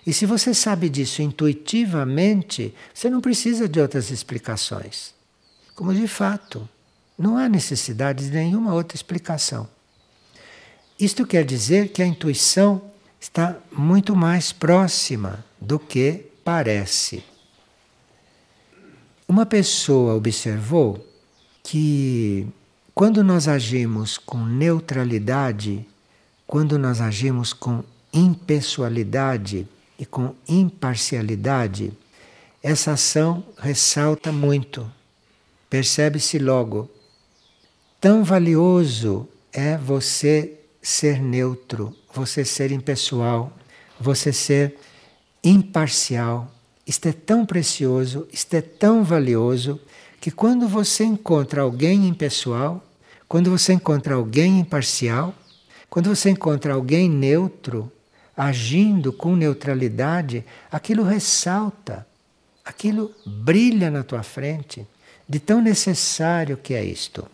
E 0.06 0.14
se 0.14 0.26
você 0.26 0.54
sabe 0.54 0.88
disso 0.88 1.22
intuitivamente, 1.22 2.74
você 2.94 3.10
não 3.10 3.20
precisa 3.20 3.68
de 3.68 3.80
outras 3.80 4.12
explicações. 4.12 5.14
Como 5.76 5.94
de 5.94 6.08
fato, 6.08 6.68
não 7.18 7.38
há 7.38 7.50
necessidade 7.50 8.26
de 8.26 8.32
nenhuma 8.32 8.74
outra 8.74 8.96
explicação. 8.96 9.68
Isto 11.00 11.26
quer 11.26 11.44
dizer 11.44 11.90
que 11.90 12.02
a 12.02 12.06
intuição 12.06 12.82
está 13.20 13.58
muito 13.72 14.16
mais 14.16 14.52
próxima 14.52 15.44
do 15.60 15.80
que 15.80 16.28
parece. 16.44 17.24
Uma 19.28 19.46
pessoa 19.46 20.14
observou 20.14 21.06
que 21.64 22.48
quando 22.94 23.24
nós 23.24 23.48
agimos 23.48 24.18
com 24.20 24.38
neutralidade, 24.46 25.86
quando 26.46 26.78
nós 26.78 27.02
agimos 27.02 27.52
com 27.52 27.84
impessoalidade 28.14 29.68
e 29.98 30.06
com 30.06 30.36
imparcialidade, 30.48 31.94
essa 32.62 32.94
ação 32.94 33.44
ressalta 33.58 34.32
muito. 34.32 34.92
Percebe-se 35.70 36.40
logo. 36.40 36.90
Tão 38.00 38.24
valioso 38.24 39.28
é 39.52 39.78
você 39.78 40.60
ser 40.82 41.22
neutro, 41.22 41.96
você 42.14 42.44
ser 42.46 42.72
impessoal, 42.72 43.52
você 44.00 44.32
ser 44.32 44.78
imparcial. 45.44 46.52
Isto 46.86 47.08
é 47.08 47.14
tão 47.14 47.46
precioso, 47.46 48.28
isto 48.32 48.54
é 48.54 48.62
tão 48.62 49.04
valioso, 49.04 49.80
que 50.20 50.32
quando 50.32 50.68
você 50.68 51.04
encontra 51.04 51.62
alguém 51.62 52.08
impessoal, 52.08 52.84
quando 53.28 53.50
você 53.50 53.74
encontra 53.74 54.16
alguém 54.16 54.60
imparcial, 54.60 55.34
quando 55.90 56.10
você 56.10 56.30
encontra 56.30 56.74
alguém 56.74 57.10
neutro, 57.10 57.92
agindo 58.36 59.14
com 59.14 59.36
neutralidade, 59.36 60.44
aquilo 60.72 61.04
ressalta, 61.04 62.06
aquilo 62.64 63.14
brilha 63.26 63.90
na 63.90 64.04
tua 64.04 64.24
frente, 64.24 64.86
de 65.28 65.40
tão 65.40 65.62
necessário 65.62 66.58
que 66.58 66.74
é 66.74 66.84
isto. 66.84 67.26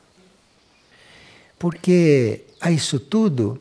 Porque 1.58 2.42
a 2.60 2.72
isso 2.72 3.00
tudo 3.00 3.60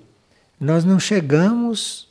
nós 0.58 0.84
não 0.84 1.00
chegamos 1.00 2.08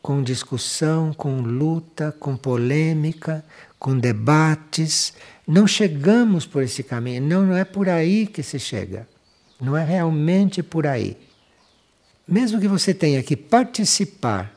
com 0.00 0.22
discussão, 0.22 1.12
com 1.12 1.40
luta, 1.40 2.14
com 2.18 2.36
polêmica, 2.36 3.44
com 3.78 3.98
debates, 3.98 5.14
não 5.46 5.66
chegamos 5.66 6.46
por 6.46 6.62
esse 6.62 6.82
caminho, 6.82 7.22
não, 7.22 7.44
não 7.46 7.56
é 7.56 7.64
por 7.64 7.88
aí 7.88 8.26
que 8.26 8.42
se 8.42 8.58
chega. 8.58 9.06
Não 9.60 9.76
é 9.76 9.84
realmente 9.84 10.62
por 10.62 10.86
aí. 10.86 11.16
Mesmo 12.26 12.60
que 12.60 12.68
você 12.68 12.92
tenha 12.92 13.22
que 13.22 13.36
participar 13.36 14.53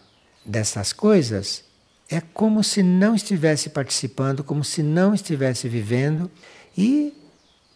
dessas 0.47 0.93
coisas, 0.93 1.63
é 2.09 2.21
como 2.21 2.63
se 2.63 2.81
não 2.81 3.13
estivesse 3.13 3.69
participando, 3.69 4.43
como 4.43 4.63
se 4.63 4.81
não 4.81 5.13
estivesse 5.13 5.67
vivendo 5.67 6.31
e, 6.77 7.13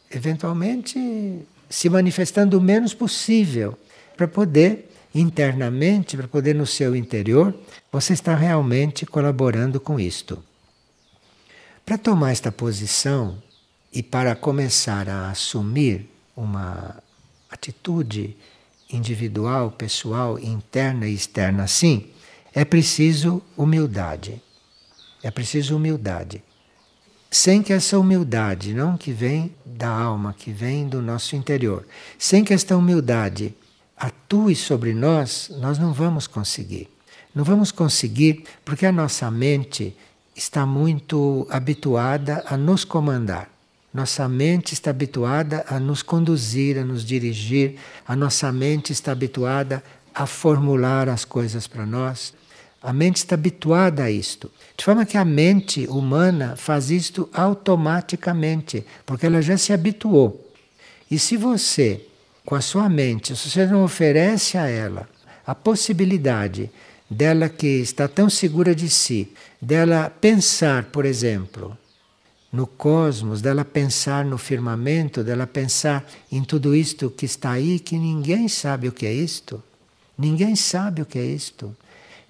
eventualmente, 0.09 1.39
se 1.69 1.89
manifestando 1.89 2.57
o 2.57 2.61
menos 2.61 2.93
possível, 2.93 3.77
para 4.15 4.27
poder 4.27 4.89
internamente, 5.13 6.15
para 6.15 6.27
poder 6.27 6.55
no 6.55 6.65
seu 6.65 6.95
interior, 6.95 7.53
você 7.91 8.13
está 8.13 8.33
realmente 8.33 9.05
colaborando 9.05 9.79
com 9.79 9.99
isto. 9.99 10.41
Para 11.85 11.97
tomar 11.97 12.31
esta 12.31 12.51
posição 12.51 13.41
e 13.91 14.01
para 14.01 14.33
começar 14.35 15.09
a 15.09 15.29
assumir 15.29 16.09
uma 16.35 17.03
atitude 17.49 18.37
individual, 18.89 19.71
pessoal, 19.71 20.39
interna 20.39 21.07
e 21.07 21.13
externa 21.13 21.63
assim, 21.63 22.09
é 22.53 22.65
preciso 22.65 23.41
humildade. 23.57 24.41
É 25.23 25.29
preciso 25.31 25.75
humildade 25.75 26.43
sem 27.31 27.63
que 27.63 27.71
essa 27.71 27.97
humildade, 27.97 28.73
não 28.73 28.97
que 28.97 29.13
vem 29.13 29.55
da 29.65 29.87
alma, 29.87 30.35
que 30.37 30.51
vem 30.51 30.85
do 30.85 31.01
nosso 31.01 31.33
interior, 31.33 31.87
sem 32.19 32.43
que 32.43 32.53
esta 32.53 32.75
humildade 32.75 33.55
atue 33.95 34.53
sobre 34.53 34.93
nós, 34.93 35.49
nós 35.59 35.79
não 35.79 35.93
vamos 35.93 36.27
conseguir. 36.27 36.89
Não 37.33 37.45
vamos 37.45 37.71
conseguir 37.71 38.43
porque 38.65 38.85
a 38.85 38.91
nossa 38.91 39.31
mente 39.31 39.95
está 40.35 40.65
muito 40.65 41.47
habituada 41.49 42.43
a 42.45 42.57
nos 42.57 42.83
comandar. 42.83 43.49
Nossa 43.93 44.27
mente 44.27 44.73
está 44.73 44.89
habituada 44.89 45.63
a 45.69 45.79
nos 45.79 46.03
conduzir, 46.03 46.77
a 46.77 46.83
nos 46.83 47.05
dirigir, 47.05 47.77
a 48.05 48.13
nossa 48.13 48.51
mente 48.51 48.91
está 48.91 49.13
habituada 49.13 49.81
a 50.13 50.25
formular 50.25 51.07
as 51.07 51.23
coisas 51.23 51.65
para 51.65 51.85
nós. 51.85 52.33
A 52.81 52.91
mente 52.91 53.17
está 53.17 53.35
habituada 53.35 54.03
a 54.03 54.11
isto. 54.11 54.51
De 54.75 54.83
forma 54.83 55.05
que 55.05 55.17
a 55.17 55.23
mente 55.23 55.85
humana 55.87 56.55
faz 56.55 56.89
isto 56.89 57.29
automaticamente, 57.31 58.83
porque 59.05 59.27
ela 59.27 59.41
já 59.41 59.55
se 59.55 59.71
habituou. 59.71 60.51
E 61.09 61.19
se 61.19 61.37
você, 61.37 62.07
com 62.43 62.55
a 62.55 62.61
sua 62.61 62.89
mente, 62.89 63.35
se 63.35 63.49
você 63.49 63.67
não 63.67 63.83
oferece 63.83 64.57
a 64.57 64.67
ela 64.67 65.07
a 65.45 65.53
possibilidade 65.53 66.71
dela 67.09 67.49
que 67.49 67.67
está 67.67 68.07
tão 68.07 68.29
segura 68.29 68.73
de 68.73 68.89
si, 68.89 69.31
dela 69.61 70.09
pensar, 70.09 70.85
por 70.85 71.05
exemplo, 71.05 71.77
no 72.51 72.65
cosmos, 72.65 73.41
dela 73.41 73.63
pensar 73.63 74.25
no 74.25 74.37
firmamento, 74.37 75.23
dela 75.23 75.45
pensar 75.45 76.03
em 76.31 76.43
tudo 76.43 76.75
isto 76.75 77.11
que 77.11 77.25
está 77.25 77.51
aí, 77.51 77.79
que 77.79 77.97
ninguém 77.97 78.47
sabe 78.47 78.87
o 78.87 78.91
que 78.91 79.05
é 79.05 79.13
isto. 79.13 79.61
Ninguém 80.17 80.55
sabe 80.55 81.01
o 81.01 81.05
que 81.05 81.19
é 81.19 81.25
isto 81.25 81.75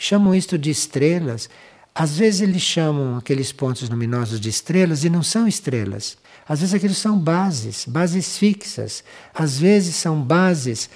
chamam 0.01 0.33
isto 0.33 0.57
de 0.57 0.71
estrelas. 0.71 1.47
Às 1.93 2.17
vezes 2.17 2.41
eles 2.41 2.63
chamam 2.63 3.17
aqueles 3.17 3.51
pontos 3.51 3.87
luminosos 3.87 4.39
de 4.39 4.49
estrelas 4.49 5.03
e 5.03 5.09
não 5.09 5.21
são 5.21 5.47
estrelas. 5.47 6.17
Às 6.49 6.59
vezes 6.59 6.73
aqueles 6.73 6.97
são 6.97 7.19
bases, 7.19 7.85
bases 7.85 8.35
fixas. 8.35 9.03
Às 9.31 9.59
vezes 9.59 9.95
são 9.95 10.19
bases 10.19 10.89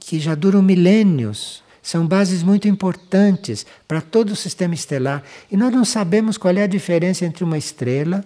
que 0.00 0.18
já 0.18 0.34
duram 0.34 0.60
milênios. 0.60 1.62
São 1.80 2.04
bases 2.04 2.42
muito 2.42 2.66
importantes 2.66 3.64
para 3.86 4.00
todo 4.00 4.32
o 4.32 4.36
sistema 4.36 4.74
estelar. 4.74 5.22
E 5.50 5.56
nós 5.56 5.72
não 5.72 5.84
sabemos 5.84 6.36
qual 6.36 6.54
é 6.56 6.64
a 6.64 6.66
diferença 6.66 7.24
entre 7.24 7.44
uma 7.44 7.56
estrela, 7.56 8.24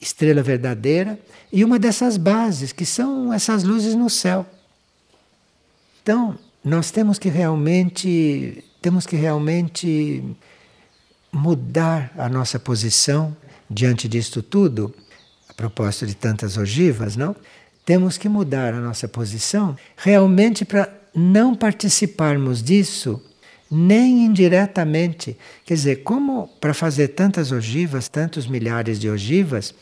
estrela 0.00 0.42
verdadeira, 0.42 1.16
e 1.52 1.64
uma 1.64 1.78
dessas 1.78 2.16
bases, 2.16 2.72
que 2.72 2.84
são 2.84 3.32
essas 3.32 3.62
luzes 3.62 3.94
no 3.94 4.10
céu. 4.10 4.44
Então, 6.02 6.36
nós 6.64 6.90
temos 6.90 7.20
que 7.20 7.28
realmente 7.28 8.64
temos 8.84 9.06
que 9.06 9.16
realmente 9.16 10.22
mudar 11.32 12.12
a 12.18 12.28
nossa 12.28 12.58
posição 12.58 13.34
diante 13.70 14.06
disto 14.06 14.42
tudo, 14.42 14.94
a 15.48 15.54
propósito 15.54 16.04
de 16.04 16.14
tantas 16.14 16.58
ogivas, 16.58 17.16
não? 17.16 17.34
Temos 17.86 18.18
que 18.18 18.28
mudar 18.28 18.74
a 18.74 18.80
nossa 18.82 19.08
posição 19.08 19.74
realmente 19.96 20.66
para 20.66 20.92
não 21.14 21.54
participarmos 21.54 22.62
disso 22.62 23.22
nem 23.70 24.26
indiretamente. 24.26 25.34
Quer 25.64 25.74
dizer, 25.74 26.02
como 26.02 26.48
para 26.60 26.74
fazer 26.74 27.08
tantas 27.08 27.52
ogivas, 27.52 28.06
tantos 28.06 28.46
milhares 28.46 29.00
de 29.00 29.08
ogivas, 29.08 29.74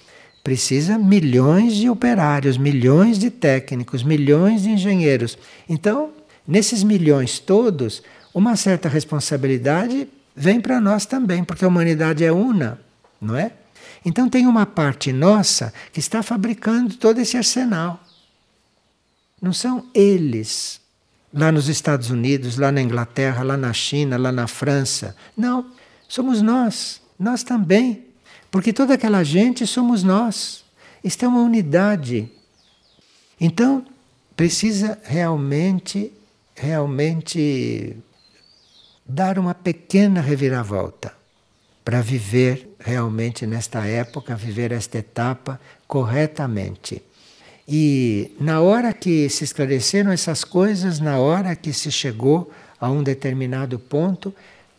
precisa 0.45 0.97
milhões 0.97 1.75
de 1.75 1.91
operários, 1.91 2.57
milhões 2.57 3.19
de 3.19 3.31
técnicos, 3.31 4.05
milhões 4.05 4.63
de 4.63 4.69
engenheiros. 4.69 5.37
Então, 5.69 6.13
nesses 6.47 6.85
milhões 6.85 7.41
todos, 7.41 8.01
uma 8.35 8.57
certa 8.57 8.89
responsabilidade 8.89 10.09
vem 10.35 10.61
para 10.61 10.81
nós 10.81 11.05
também, 11.07 11.45
porque 11.45 11.65
a 11.65 11.69
humanidade 11.69 12.25
é 12.25 12.33
una, 12.33 12.81
não 13.21 13.37
é? 13.37 13.53
Então 14.05 14.29
tem 14.29 14.47
uma 14.47 14.67
parte 14.67 15.13
nossa 15.13 15.73
que 15.93 16.01
está 16.01 16.23
fabricando 16.23 16.97
todo 16.97 17.19
esse 17.21 17.37
arsenal. 17.37 18.03
Não 19.41 19.53
são 19.53 19.87
eles 19.95 20.81
lá 21.33 21.51
nos 21.51 21.69
Estados 21.69 22.11
Unidos, 22.11 22.59
lá 22.59 22.71
na 22.71 22.83
Inglaterra, 22.83 23.43
lá 23.43 23.57
na 23.57 23.73
China, 23.73 24.17
lá 24.17 24.33
na 24.33 24.47
França. 24.47 25.17
Não, 25.37 25.67
somos 26.09 26.43
nós, 26.43 27.01
nós 27.19 27.43
também. 27.43 28.07
Porque 28.51 28.73
toda 28.73 28.95
aquela 28.95 29.23
gente 29.25 29.67
somos 29.67 30.03
nós. 30.03 30.65
Isto 31.03 31.25
é 31.25 31.29
uma 31.29 31.41
unidade. 31.41 32.31
Então, 33.41 33.85
precisa 34.37 34.99
realmente, 35.03 36.13
realmente 36.55 37.97
dar 39.07 39.39
uma 39.39 39.55
pequena 39.55 40.21
reviravolta 40.21 41.13
para 41.85 42.01
viver 42.01 42.77
realmente 42.79 43.47
nesta 43.47 43.85
época, 43.87 44.37
viver 44.37 44.73
esta 44.73 44.99
etapa 44.99 45.61
corretamente. 45.87 47.03
E 47.67 48.33
na 48.41 48.61
hora 48.61 48.93
que 48.93 49.29
se 49.29 49.45
esclareceram 49.45 50.11
essas 50.13 50.45
coisas, 50.45 51.01
na 51.01 51.19
hora 51.19 51.55
que 51.57 51.73
se 51.73 51.91
chegou 51.91 52.53
a 52.81 52.91
um 52.91 53.03
determinado 53.03 53.79
ponto, 53.79 54.35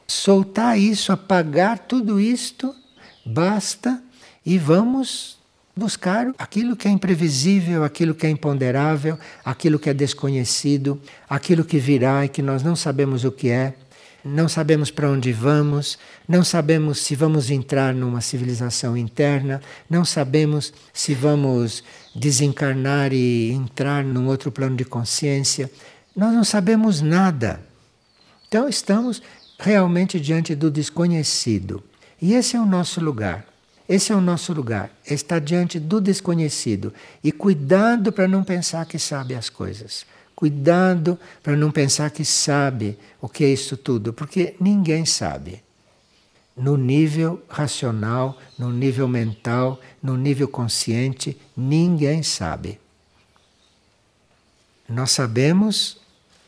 soltar 0.07 0.77
isso, 0.77 1.11
apagar 1.11 1.79
tudo 1.79 2.19
isto, 2.19 2.73
basta 3.25 4.01
e 4.45 4.57
vamos 4.57 5.37
buscar 5.75 6.31
aquilo 6.37 6.75
que 6.75 6.87
é 6.87 6.91
imprevisível, 6.91 7.83
aquilo 7.83 8.13
que 8.13 8.27
é 8.27 8.29
imponderável, 8.29 9.17
aquilo 9.43 9.79
que 9.79 9.89
é 9.89 9.93
desconhecido, 9.93 11.01
aquilo 11.27 11.65
que 11.65 11.79
virá 11.79 12.25
e 12.25 12.29
que 12.29 12.41
nós 12.41 12.61
não 12.61 12.75
sabemos 12.75 13.23
o 13.23 13.31
que 13.31 13.49
é 13.49 13.73
não 14.23 14.47
sabemos 14.47 14.89
para 14.89 15.09
onde 15.09 15.33
vamos, 15.33 15.97
não 16.27 16.43
sabemos 16.43 16.99
se 16.99 17.15
vamos 17.15 17.49
entrar 17.49 17.93
numa 17.93 18.21
civilização 18.21 18.95
interna, 18.95 19.61
não 19.89 20.05
sabemos 20.05 20.73
se 20.93 21.13
vamos 21.13 21.83
desencarnar 22.15 23.11
e 23.11 23.51
entrar 23.51 24.03
num 24.03 24.27
outro 24.27 24.51
plano 24.51 24.75
de 24.75 24.85
consciência. 24.85 25.69
Nós 26.15 26.33
não 26.33 26.43
sabemos 26.43 27.01
nada. 27.01 27.59
Então 28.47 28.69
estamos 28.69 29.21
realmente 29.59 30.19
diante 30.19 30.55
do 30.55 30.71
desconhecido. 30.71 31.83
E 32.21 32.33
esse 32.33 32.55
é 32.55 32.59
o 32.59 32.65
nosso 32.65 33.01
lugar. 33.01 33.45
Esse 33.87 34.13
é 34.13 34.15
o 34.15 34.21
nosso 34.21 34.53
lugar, 34.53 34.89
estar 35.05 35.39
diante 35.39 35.77
do 35.77 35.99
desconhecido 35.99 36.93
e 37.21 37.33
cuidado 37.33 38.13
para 38.13 38.29
não 38.29 38.41
pensar 38.41 38.85
que 38.85 38.97
sabe 38.97 39.35
as 39.35 39.49
coisas. 39.49 40.05
Cuidado 40.35 41.17
para 41.41 41.55
não 41.55 41.71
pensar 41.71 42.09
que 42.09 42.25
sabe 42.25 42.97
o 43.21 43.29
que 43.29 43.43
é 43.43 43.49
isso 43.49 43.77
tudo, 43.77 44.13
porque 44.13 44.55
ninguém 44.59 45.05
sabe. 45.05 45.63
No 46.55 46.77
nível 46.77 47.41
racional, 47.47 48.37
no 48.57 48.71
nível 48.71 49.07
mental, 49.07 49.79
no 50.01 50.15
nível 50.15 50.47
consciente, 50.47 51.37
ninguém 51.55 52.21
sabe. 52.21 52.79
Nós 54.87 55.11
sabemos 55.11 55.97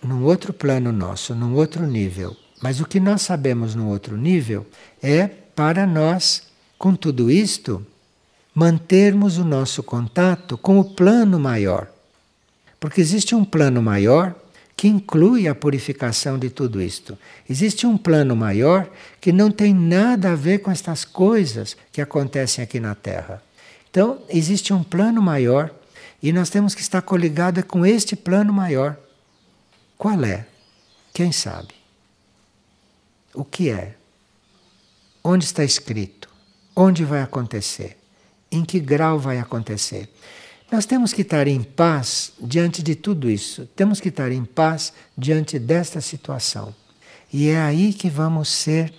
num 0.04 0.24
outro 0.24 0.54
plano 0.54 0.92
nosso, 0.92 1.34
num 1.34 1.56
outro 1.56 1.88
nível. 1.88 2.36
Mas 2.62 2.80
o 2.80 2.86
que 2.86 3.00
nós 3.00 3.22
sabemos 3.22 3.76
num 3.76 3.88
outro 3.88 4.16
nível 4.18 4.66
é 5.02 5.28
para 5.28 5.86
nós, 5.88 6.44
com 6.78 6.96
tudo 6.96 7.32
isto, 7.32 7.86
mantermos 8.54 9.38
o 9.38 9.44
nosso 9.44 9.84
contato 9.84 10.58
com 10.58 10.80
o 10.80 10.84
plano 10.84 11.40
maior. 11.40 11.95
Porque 12.86 13.02
existe 13.02 13.34
um 13.34 13.44
plano 13.44 13.82
maior 13.82 14.36
que 14.78 14.88
inclui 14.88 15.48
a 15.48 15.56
purificação 15.56 16.38
de 16.38 16.52
tudo 16.52 16.80
isto. 16.80 17.18
Existe 17.50 17.88
um 17.88 17.98
plano 17.98 18.36
maior 18.36 18.88
que 19.20 19.32
não 19.32 19.50
tem 19.50 19.74
nada 19.74 20.34
a 20.34 20.36
ver 20.36 20.60
com 20.60 20.70
estas 20.70 21.04
coisas 21.04 21.76
que 21.92 22.00
acontecem 22.00 22.64
aqui 22.64 22.80
na 22.80 22.94
Terra. 22.94 23.42
Então, 23.90 24.22
existe 24.30 24.72
um 24.72 24.84
plano 24.84 25.20
maior 25.20 25.74
e 26.22 26.32
nós 26.32 26.52
temos 26.52 26.76
que 26.76 26.82
estar 26.82 27.02
coligados 27.02 27.64
com 27.64 27.84
este 27.84 28.16
plano 28.16 28.54
maior. 28.54 28.96
Qual 29.98 30.24
é? 30.24 30.46
Quem 31.12 31.32
sabe? 31.32 31.74
O 33.34 33.44
que 33.44 33.72
é? 33.72 33.96
Onde 35.24 35.44
está 35.44 35.64
escrito? 35.64 36.30
Onde 36.76 37.04
vai 37.04 37.24
acontecer? 37.24 37.98
Em 38.52 38.64
que 38.64 38.80
grau 38.80 39.18
vai 39.18 39.40
acontecer? 39.40 40.08
Nós 40.72 40.86
temos 40.86 41.14
que 41.14 41.22
estar 41.22 41.48
em 41.48 41.62
paz 41.62 42.34
diante 42.42 42.82
de 42.82 42.96
tudo 42.96 43.30
isso. 43.30 43.68
Temos 43.76 44.00
que 44.00 44.10
estar 44.10 44.32
em 44.32 44.44
paz 44.44 44.94
diante 45.16 45.60
desta 45.60 46.02
situação. 46.02 46.74
E 47.32 47.50
é 47.50 47.60
aí 47.60 47.94
que 47.94 48.10
vamos 48.10 48.50
ser 48.50 48.92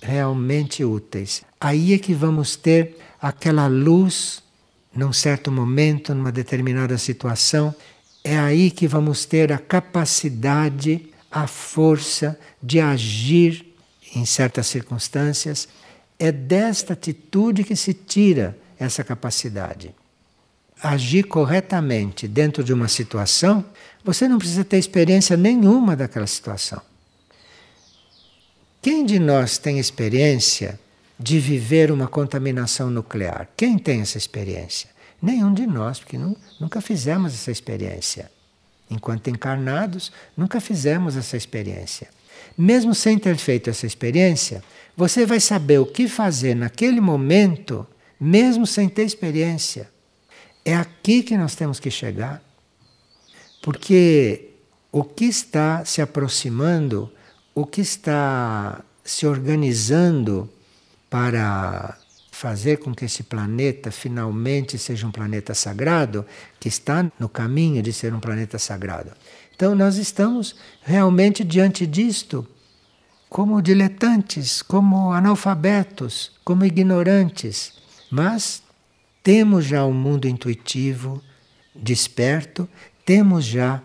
realmente 0.00 0.84
úteis. 0.84 1.42
Aí 1.58 1.94
é 1.94 1.98
que 1.98 2.12
vamos 2.12 2.54
ter 2.54 2.98
aquela 3.20 3.66
luz 3.66 4.42
num 4.94 5.12
certo 5.12 5.50
momento, 5.50 6.14
numa 6.14 6.30
determinada 6.30 6.98
situação. 6.98 7.74
É 8.22 8.38
aí 8.38 8.70
que 8.70 8.86
vamos 8.86 9.24
ter 9.24 9.52
a 9.52 9.58
capacidade, 9.58 11.08
a 11.30 11.46
força 11.46 12.38
de 12.62 12.78
agir 12.78 13.74
em 14.14 14.26
certas 14.26 14.66
circunstâncias. 14.66 15.66
É 16.18 16.30
desta 16.30 16.92
atitude 16.92 17.64
que 17.64 17.74
se 17.74 17.94
tira 17.94 18.56
essa 18.78 19.02
capacidade 19.02 19.94
agir 20.82 21.24
corretamente 21.24 22.28
dentro 22.28 22.62
de 22.62 22.72
uma 22.72 22.88
situação, 22.88 23.64
você 24.04 24.28
não 24.28 24.38
precisa 24.38 24.64
ter 24.64 24.78
experiência 24.78 25.36
nenhuma 25.36 25.96
daquela 25.96 26.26
situação. 26.26 26.80
Quem 28.82 29.04
de 29.04 29.18
nós 29.18 29.58
tem 29.58 29.78
experiência 29.78 30.78
de 31.18 31.40
viver 31.40 31.90
uma 31.90 32.06
contaminação 32.06 32.90
nuclear? 32.90 33.48
Quem 33.56 33.78
tem 33.78 34.00
essa 34.00 34.18
experiência? 34.18 34.90
Nenhum 35.20 35.52
de 35.52 35.66
nós, 35.66 35.98
porque 35.98 36.18
nunca 36.60 36.80
fizemos 36.80 37.34
essa 37.34 37.50
experiência. 37.50 38.30
Enquanto 38.88 39.28
encarnados, 39.28 40.12
nunca 40.36 40.60
fizemos 40.60 41.16
essa 41.16 41.36
experiência. 41.36 42.08
Mesmo 42.56 42.94
sem 42.94 43.18
ter 43.18 43.36
feito 43.36 43.68
essa 43.68 43.86
experiência, 43.86 44.62
você 44.96 45.26
vai 45.26 45.40
saber 45.40 45.78
o 45.78 45.86
que 45.86 46.06
fazer 46.06 46.54
naquele 46.54 47.00
momento, 47.00 47.84
mesmo 48.20 48.66
sem 48.66 48.88
ter 48.88 49.04
experiência. 49.04 49.90
É 50.66 50.74
aqui 50.74 51.22
que 51.22 51.36
nós 51.36 51.54
temos 51.54 51.78
que 51.78 51.92
chegar, 51.92 52.42
porque 53.62 54.50
o 54.90 55.04
que 55.04 55.26
está 55.26 55.84
se 55.84 56.02
aproximando, 56.02 57.08
o 57.54 57.64
que 57.64 57.80
está 57.80 58.84
se 59.04 59.28
organizando 59.28 60.50
para 61.08 61.96
fazer 62.32 62.78
com 62.78 62.92
que 62.92 63.04
esse 63.04 63.22
planeta 63.22 63.92
finalmente 63.92 64.76
seja 64.76 65.06
um 65.06 65.12
planeta 65.12 65.54
sagrado, 65.54 66.26
que 66.58 66.66
está 66.66 67.12
no 67.16 67.28
caminho 67.28 67.80
de 67.80 67.92
ser 67.92 68.12
um 68.12 68.18
planeta 68.18 68.58
sagrado. 68.58 69.12
Então 69.54 69.72
nós 69.72 69.96
estamos 69.98 70.56
realmente 70.82 71.44
diante 71.44 71.86
disto 71.86 72.44
como 73.30 73.62
diletantes, 73.62 74.62
como 74.62 75.12
analfabetos, 75.12 76.32
como 76.44 76.64
ignorantes, 76.64 77.72
mas 78.10 78.65
temos 79.26 79.64
já 79.64 79.84
um 79.84 79.92
mundo 79.92 80.28
intuitivo 80.28 81.20
desperto, 81.74 82.68
temos 83.04 83.44
já 83.44 83.82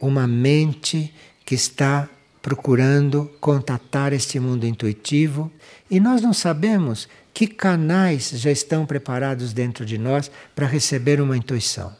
uma 0.00 0.26
mente 0.26 1.12
que 1.44 1.54
está 1.54 2.08
procurando 2.40 3.30
contatar 3.38 4.14
este 4.14 4.40
mundo 4.40 4.66
intuitivo 4.66 5.52
e 5.90 6.00
nós 6.00 6.22
não 6.22 6.32
sabemos 6.32 7.06
que 7.34 7.46
canais 7.46 8.30
já 8.30 8.50
estão 8.50 8.86
preparados 8.86 9.52
dentro 9.52 9.84
de 9.84 9.98
nós 9.98 10.30
para 10.56 10.66
receber 10.66 11.20
uma 11.20 11.36
intuição. 11.36 11.94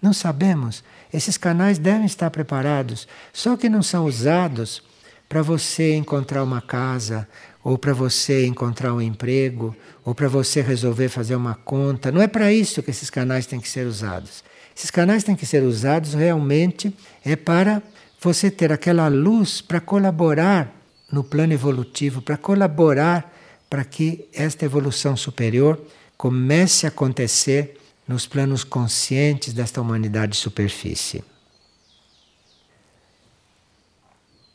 Não 0.00 0.12
sabemos. 0.12 0.84
Esses 1.12 1.36
canais 1.36 1.76
devem 1.76 2.06
estar 2.06 2.30
preparados, 2.30 3.08
só 3.32 3.56
que 3.56 3.68
não 3.68 3.82
são 3.82 4.04
usados 4.04 4.80
para 5.28 5.42
você 5.42 5.96
encontrar 5.96 6.44
uma 6.44 6.60
casa, 6.60 7.26
ou 7.62 7.76
para 7.76 7.92
você 7.92 8.46
encontrar 8.46 8.94
um 8.94 9.00
emprego, 9.00 9.76
ou 10.04 10.14
para 10.14 10.28
você 10.28 10.62
resolver 10.62 11.08
fazer 11.08 11.34
uma 11.34 11.54
conta. 11.54 12.10
Não 12.10 12.22
é 12.22 12.26
para 12.26 12.52
isso 12.52 12.82
que 12.82 12.90
esses 12.90 13.10
canais 13.10 13.46
têm 13.46 13.60
que 13.60 13.68
ser 13.68 13.86
usados. 13.86 14.42
Esses 14.76 14.90
canais 14.90 15.22
têm 15.22 15.36
que 15.36 15.44
ser 15.44 15.62
usados 15.62 16.14
realmente 16.14 16.94
é 17.24 17.36
para 17.36 17.82
você 18.20 18.50
ter 18.50 18.72
aquela 18.72 19.08
luz 19.08 19.60
para 19.60 19.80
colaborar 19.80 20.74
no 21.12 21.22
plano 21.22 21.52
evolutivo, 21.52 22.22
para 22.22 22.36
colaborar 22.36 23.34
para 23.68 23.84
que 23.84 24.28
esta 24.32 24.64
evolução 24.64 25.16
superior 25.16 25.80
comece 26.16 26.86
a 26.86 26.88
acontecer 26.88 27.78
nos 28.06 28.26
planos 28.26 28.64
conscientes 28.64 29.52
desta 29.52 29.80
humanidade 29.80 30.32
de 30.32 30.38
superfície. 30.38 31.22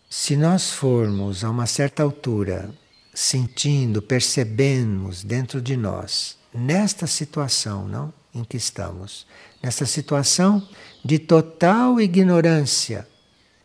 Se 0.10 0.36
nós 0.36 0.72
formos 0.72 1.44
a 1.44 1.50
uma 1.50 1.66
certa 1.66 2.04
altura 2.04 2.70
sentindo, 3.16 4.02
percebemos 4.02 5.24
dentro 5.24 5.62
de 5.62 5.78
nós, 5.78 6.38
nesta 6.54 7.08
situação, 7.08 7.88
não, 7.88 8.14
em 8.34 8.44
que 8.44 8.58
estamos, 8.58 9.26
nesta 9.64 9.86
situação 9.86 10.68
de 11.04 11.18
total 11.18 12.00
ignorância 12.02 13.08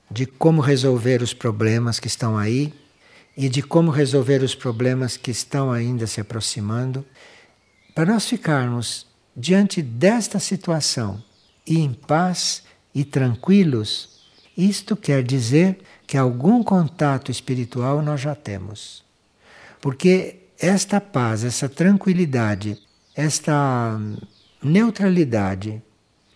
de 0.09 0.25
como 0.25 0.61
resolver 0.61 1.21
os 1.21 1.35
problemas 1.35 1.99
que 1.99 2.07
estão 2.07 2.39
aí 2.39 2.73
e 3.37 3.49
de 3.49 3.61
como 3.61 3.91
resolver 3.91 4.43
os 4.43 4.55
problemas 4.55 5.17
que 5.17 5.31
estão 5.31 5.73
ainda 5.73 6.07
se 6.07 6.21
aproximando, 6.21 7.05
para 7.95 8.13
nós 8.13 8.27
ficarmos 8.27 9.07
diante 9.37 9.83
desta 9.83 10.39
situação 10.39 11.23
e 11.67 11.79
em 11.79 11.93
paz 11.93 12.63
e 12.95 13.05
tranquilos, 13.05 14.21
isto 14.57 14.97
quer 14.97 15.23
dizer 15.23 15.81
que 16.07 16.17
algum 16.17 16.63
contato 16.63 17.31
espiritual 17.31 18.03
nós 18.03 18.21
já 18.21 18.35
temos. 18.35 19.10
Porque 19.81 20.37
esta 20.59 21.01
paz, 21.01 21.45
essa 21.45 21.69
tranquilidade, 21.69 22.79
esta 23.15 23.99
neutralidade 24.63 25.83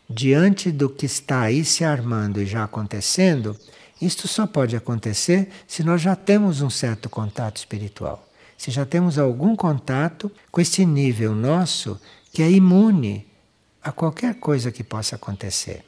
diante 0.09 0.71
do 0.71 0.89
que 0.89 1.07
está 1.07 1.43
aí 1.43 1.65
se 1.65 1.85
armando 1.85 2.41
e 2.41 2.47
já 2.47 2.65
acontecendo, 2.65 3.59
isto 4.01 4.27
só 4.27 4.47
pode 4.47 4.77
acontecer 4.77 5.49
se 5.67 5.83
nós 5.83 6.01
já 6.01 6.17
temos 6.17 6.61
um 6.61 6.71
certo 6.71 7.09
contato 7.09 7.57
espiritual. 7.57 8.29
Se 8.57 8.71
já 8.71 8.85
temos 8.87 9.19
algum 9.19 9.55
contato 9.55 10.31
com 10.51 10.61
este 10.61 10.85
nível 10.85 11.35
nosso 11.35 12.01
que 12.33 12.43
é 12.43 12.51
imune 12.51 13.27
a 13.83 13.93
qualquer 13.93 14.35
coisa 14.37 14.73
que 14.73 14.83
possa 14.83 15.17
acontecer. 15.17 15.85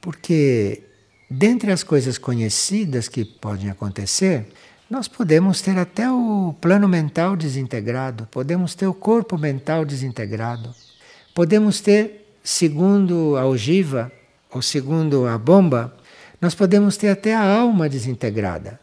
Porque, 0.00 0.82
dentre 1.28 1.72
as 1.72 1.82
coisas 1.82 2.18
conhecidas 2.18 3.08
que 3.08 3.24
podem 3.24 3.68
acontecer, 3.68 4.46
nós 4.92 5.08
podemos 5.08 5.62
ter 5.62 5.78
até 5.78 6.10
o 6.10 6.54
plano 6.60 6.86
mental 6.86 7.34
desintegrado, 7.34 8.28
podemos 8.30 8.74
ter 8.74 8.86
o 8.86 8.92
corpo 8.92 9.38
mental 9.38 9.86
desintegrado, 9.86 10.74
podemos 11.34 11.80
ter, 11.80 12.36
segundo 12.44 13.34
a 13.38 13.46
ogiva, 13.46 14.12
ou 14.50 14.60
segundo 14.60 15.26
a 15.26 15.38
bomba, 15.38 15.96
nós 16.38 16.54
podemos 16.54 16.98
ter 16.98 17.08
até 17.08 17.34
a 17.34 17.42
alma 17.42 17.88
desintegrada. 17.88 18.78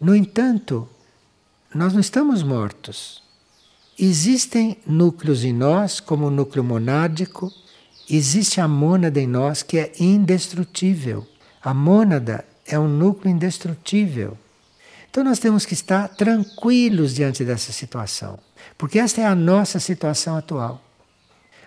No 0.00 0.16
entanto, 0.16 0.88
nós 1.74 1.92
não 1.92 2.00
estamos 2.00 2.42
mortos. 2.42 3.22
Existem 3.98 4.78
núcleos 4.86 5.44
em 5.44 5.52
nós, 5.52 6.00
como 6.00 6.28
o 6.28 6.30
núcleo 6.30 6.64
monádico, 6.64 7.52
existe 8.08 8.62
a 8.62 8.66
mônada 8.66 9.20
em 9.20 9.26
nós 9.26 9.62
que 9.62 9.78
é 9.78 9.92
indestrutível. 10.00 11.26
A 11.62 11.74
mônada 11.74 12.46
é 12.64 12.78
um 12.78 12.88
núcleo 12.88 13.30
indestrutível. 13.30 14.38
Então 15.10 15.24
nós 15.24 15.40
temos 15.40 15.66
que 15.66 15.74
estar 15.74 16.08
tranquilos 16.08 17.14
diante 17.14 17.44
dessa 17.44 17.72
situação, 17.72 18.38
porque 18.78 18.98
esta 18.98 19.20
é 19.20 19.26
a 19.26 19.34
nossa 19.34 19.80
situação 19.80 20.36
atual. 20.36 20.80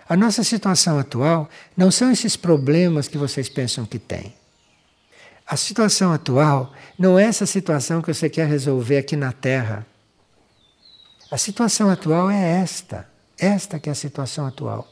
A 0.08 0.16
nossa 0.16 0.42
situação 0.42 0.98
atual 0.98 1.48
não 1.76 1.90
são 1.90 2.10
esses 2.10 2.36
problemas 2.36 3.06
que 3.06 3.18
vocês 3.18 3.48
pensam 3.48 3.84
que 3.84 3.98
têm. 3.98 4.34
A 5.46 5.56
situação 5.56 6.12
atual 6.12 6.72
não 6.98 7.18
é 7.18 7.24
essa 7.24 7.44
situação 7.44 8.00
que 8.00 8.12
você 8.12 8.30
quer 8.30 8.48
resolver 8.48 8.96
aqui 8.96 9.14
na 9.14 9.30
Terra. 9.30 9.86
A 11.30 11.36
situação 11.36 11.90
atual 11.90 12.30
é 12.30 12.60
esta. 12.62 13.06
Esta 13.38 13.78
que 13.78 13.90
é 13.90 13.92
a 13.92 13.94
situação 13.94 14.46
atual. 14.46 14.88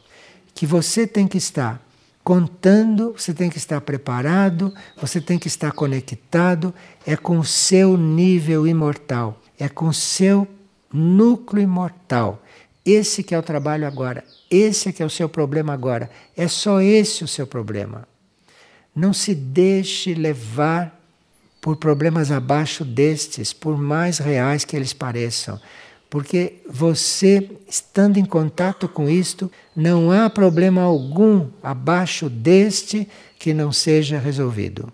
Que 0.55 0.67
você 0.67 1.07
tem 1.07 1.27
que 1.27 1.39
estar 1.39 1.81
contando, 2.25 3.13
você 3.17 3.35
tem 3.35 3.51
que 3.51 3.59
estar 3.59 3.81
preparado, 3.81 4.73
você 4.97 5.21
tem 5.21 5.39
que 5.39 5.49
estar 5.49 5.73
conectado, 5.73 6.73
é 7.07 7.17
com 7.17 7.39
o 7.39 7.45
seu 7.45 7.97
nível 7.97 8.67
imortal, 8.67 9.41
é 9.59 9.69
com 9.69 9.89
o 9.89 9.95
seu 9.95 10.47
núcleo 10.93 11.63
imortal. 11.63 12.43
Esse 12.85 13.23
que 13.23 13.35
é 13.35 13.39
o 13.39 13.43
trabalho 13.43 13.87
agora, 13.87 14.25
esse 14.51 14.93
que 14.93 15.03
é 15.03 15.07
o 15.07 15.11
seu 15.11 15.29
problema 15.29 15.73
agora, 15.73 16.11
é 16.37 16.49
só 16.49 16.81
esse 16.81 17.25
o 17.25 17.29
seu 17.29 17.47
problema. 17.47 18.07
Não 18.95 19.13
se 19.13 19.35
deixe 19.35 20.15
levar 20.15 21.01
por 21.61 21.77
problemas 21.77 22.33
abaixo 22.33 22.85
destes, 22.85 23.53
por 23.53 23.79
mais 23.79 24.19
reais 24.19 24.65
que 24.65 24.75
eles 24.77 24.93
pareçam. 24.93 25.61
Porque 26.13 26.61
você, 26.69 27.51
estando 27.67 28.19
em 28.19 28.25
contato 28.27 28.87
com 28.87 29.09
isto, 29.09 29.51
não 29.75 30.11
há 30.11 30.29
problema 30.29 30.83
algum 30.83 31.49
abaixo 31.63 32.29
deste 32.29 33.09
que 33.39 33.55
não 33.55 33.73
seja 33.73 34.19
resolvido. 34.19 34.93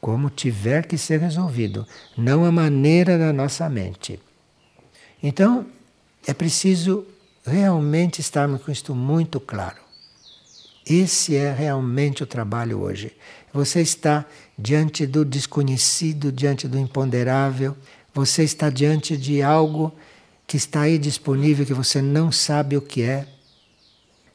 Como 0.00 0.28
tiver 0.28 0.88
que 0.88 0.98
ser 0.98 1.20
resolvido, 1.20 1.86
não 2.18 2.44
a 2.44 2.50
maneira 2.50 3.16
da 3.16 3.32
nossa 3.32 3.68
mente. 3.68 4.18
Então, 5.22 5.66
é 6.26 6.34
preciso 6.34 7.06
realmente 7.46 8.20
estarmos 8.20 8.60
com 8.60 8.72
isto 8.72 8.92
muito 8.92 9.38
claro. 9.38 9.78
Esse 10.84 11.36
é 11.36 11.52
realmente 11.52 12.24
o 12.24 12.26
trabalho 12.26 12.80
hoje. 12.80 13.12
Você 13.52 13.80
está 13.80 14.26
diante 14.58 15.06
do 15.06 15.24
desconhecido, 15.24 16.32
diante 16.32 16.66
do 16.66 16.76
imponderável, 16.76 17.76
você 18.12 18.42
está 18.42 18.68
diante 18.68 19.16
de 19.16 19.40
algo 19.40 19.94
que 20.54 20.58
está 20.58 20.82
aí 20.82 20.98
disponível 20.98 21.66
que 21.66 21.74
você 21.74 22.00
não 22.00 22.30
sabe 22.30 22.76
o 22.76 22.80
que 22.80 23.02
é. 23.02 23.26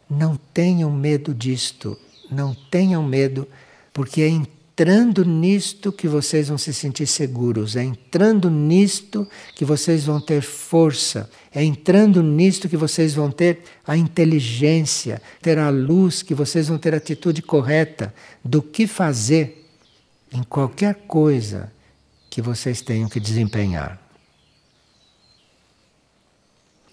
Não 0.09 0.37
tenham 0.53 0.91
medo 0.91 1.33
disto, 1.33 1.97
não 2.29 2.53
tenham 2.53 3.01
medo, 3.01 3.47
porque 3.93 4.21
é 4.23 4.27
entrando 4.27 5.23
nisto 5.23 5.93
que 5.93 6.09
vocês 6.09 6.49
vão 6.49 6.57
se 6.57 6.73
sentir 6.73 7.07
seguros, 7.07 7.77
é 7.77 7.85
entrando 7.85 8.51
nisto 8.51 9.25
que 9.55 9.63
vocês 9.63 10.03
vão 10.03 10.19
ter 10.19 10.41
força, 10.41 11.29
é 11.55 11.63
entrando 11.63 12.21
nisto 12.21 12.67
que 12.67 12.75
vocês 12.75 13.13
vão 13.13 13.31
ter 13.31 13.59
a 13.87 13.95
inteligência, 13.95 15.21
ter 15.41 15.57
a 15.57 15.69
luz, 15.69 16.21
que 16.21 16.35
vocês 16.35 16.67
vão 16.67 16.77
ter 16.77 16.93
a 16.93 16.97
atitude 16.97 17.41
correta 17.41 18.13
do 18.43 18.61
que 18.61 18.85
fazer 18.85 19.65
em 20.33 20.43
qualquer 20.43 20.95
coisa 21.07 21.71
que 22.29 22.41
vocês 22.41 22.81
tenham 22.81 23.07
que 23.07 23.21
desempenhar. 23.21 24.08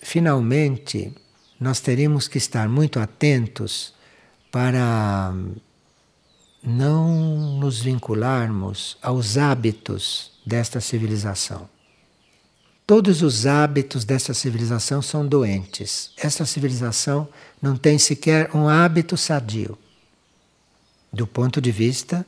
Finalmente, 0.08 1.12
nós 1.58 1.80
teríamos 1.80 2.28
que 2.28 2.38
estar 2.38 2.68
muito 2.68 3.00
atentos 3.00 3.92
para 4.52 5.34
não 6.62 7.58
nos 7.58 7.80
vincularmos 7.80 8.96
aos 9.02 9.36
hábitos 9.36 10.30
desta 10.46 10.80
civilização. 10.80 11.68
Todos 12.86 13.20
os 13.20 13.46
hábitos 13.46 14.04
dessa 14.04 14.32
civilização 14.32 15.02
são 15.02 15.26
doentes. 15.26 16.12
Essa 16.16 16.46
civilização 16.46 17.28
não 17.60 17.76
tem 17.76 17.98
sequer 17.98 18.54
um 18.54 18.68
hábito 18.68 19.16
sadio, 19.16 19.76
do 21.12 21.26
ponto 21.26 21.60
de 21.60 21.72
vista 21.72 22.24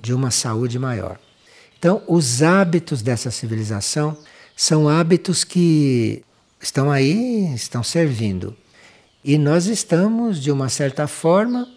de 0.00 0.14
uma 0.14 0.30
saúde 0.30 0.78
maior. 0.78 1.18
Então, 1.76 2.04
os 2.06 2.40
hábitos 2.40 3.02
dessa 3.02 3.32
civilização 3.32 4.16
são 4.54 4.88
hábitos 4.88 5.42
que 5.42 6.22
estão 6.60 6.90
aí, 6.90 7.52
estão 7.54 7.82
servindo. 7.82 8.56
E 9.24 9.38
nós 9.38 9.66
estamos, 9.66 10.40
de 10.40 10.50
uma 10.50 10.68
certa 10.68 11.06
forma, 11.06 11.68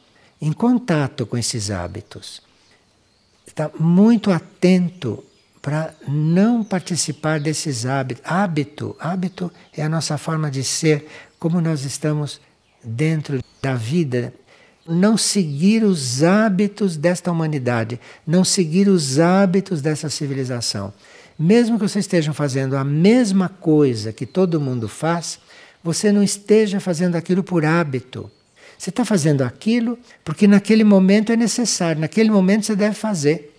em 0.42 0.52
contato 0.52 1.26
com 1.26 1.38
esses 1.38 1.72
hábitos. 1.72 2.42
Está 3.46 3.70
muito 3.80 4.32
atento 4.32 5.24
para 5.62 5.94
não 6.08 6.64
participar 6.64 7.40
desses 7.40 7.86
hábitos. 7.86 8.24
Hábito, 8.26 8.96
hábito 9.00 9.52
é 9.76 9.84
a 9.84 9.90
nossa 9.90 10.18
forma 10.18 10.50
de 10.50 10.64
ser, 10.64 11.08
como 11.38 11.60
nós 11.60 11.84
estamos 11.84 12.40
dentro 12.84 13.44
da 13.62 13.76
vida. 13.76 14.34
Não 14.88 15.18
seguir 15.18 15.84
os 15.84 16.24
hábitos 16.24 16.98
desta 16.98 17.32
humanidade, 17.32 18.00
não 18.26 18.44
seguir 18.44 18.88
os 18.88 19.20
hábitos 19.20 19.82
dessa 19.82 20.10
civilização. 20.10 20.94
Mesmo 21.40 21.80
que 21.80 21.88
você 21.88 22.00
esteja 22.00 22.34
fazendo 22.34 22.76
a 22.76 22.84
mesma 22.84 23.48
coisa 23.48 24.12
que 24.12 24.26
todo 24.26 24.60
mundo 24.60 24.90
faz, 24.90 25.40
você 25.82 26.12
não 26.12 26.22
esteja 26.22 26.82
fazendo 26.82 27.16
aquilo 27.16 27.42
por 27.42 27.64
hábito. 27.64 28.30
Você 28.78 28.90
está 28.90 29.06
fazendo 29.06 29.42
aquilo 29.42 29.98
porque 30.26 30.48
naquele 30.48 30.84
momento 30.84 31.32
é 31.32 31.38
necessário, 31.38 32.02
naquele 32.02 32.30
momento 32.30 32.66
você 32.66 32.76
deve 32.76 32.96
fazer. 32.96 33.56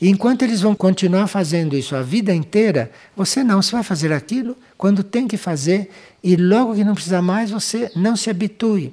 E 0.00 0.08
enquanto 0.08 0.42
eles 0.42 0.60
vão 0.60 0.74
continuar 0.74 1.28
fazendo 1.28 1.76
isso 1.76 1.94
a 1.94 2.02
vida 2.02 2.34
inteira, 2.34 2.90
você 3.16 3.44
não, 3.44 3.62
você 3.62 3.70
vai 3.70 3.84
fazer 3.84 4.12
aquilo 4.12 4.56
quando 4.76 5.04
tem 5.04 5.28
que 5.28 5.36
fazer 5.36 5.90
e 6.24 6.34
logo 6.34 6.74
que 6.74 6.82
não 6.82 6.94
precisa 6.94 7.22
mais, 7.22 7.52
você 7.52 7.88
não 7.94 8.16
se 8.16 8.30
habitue. 8.30 8.92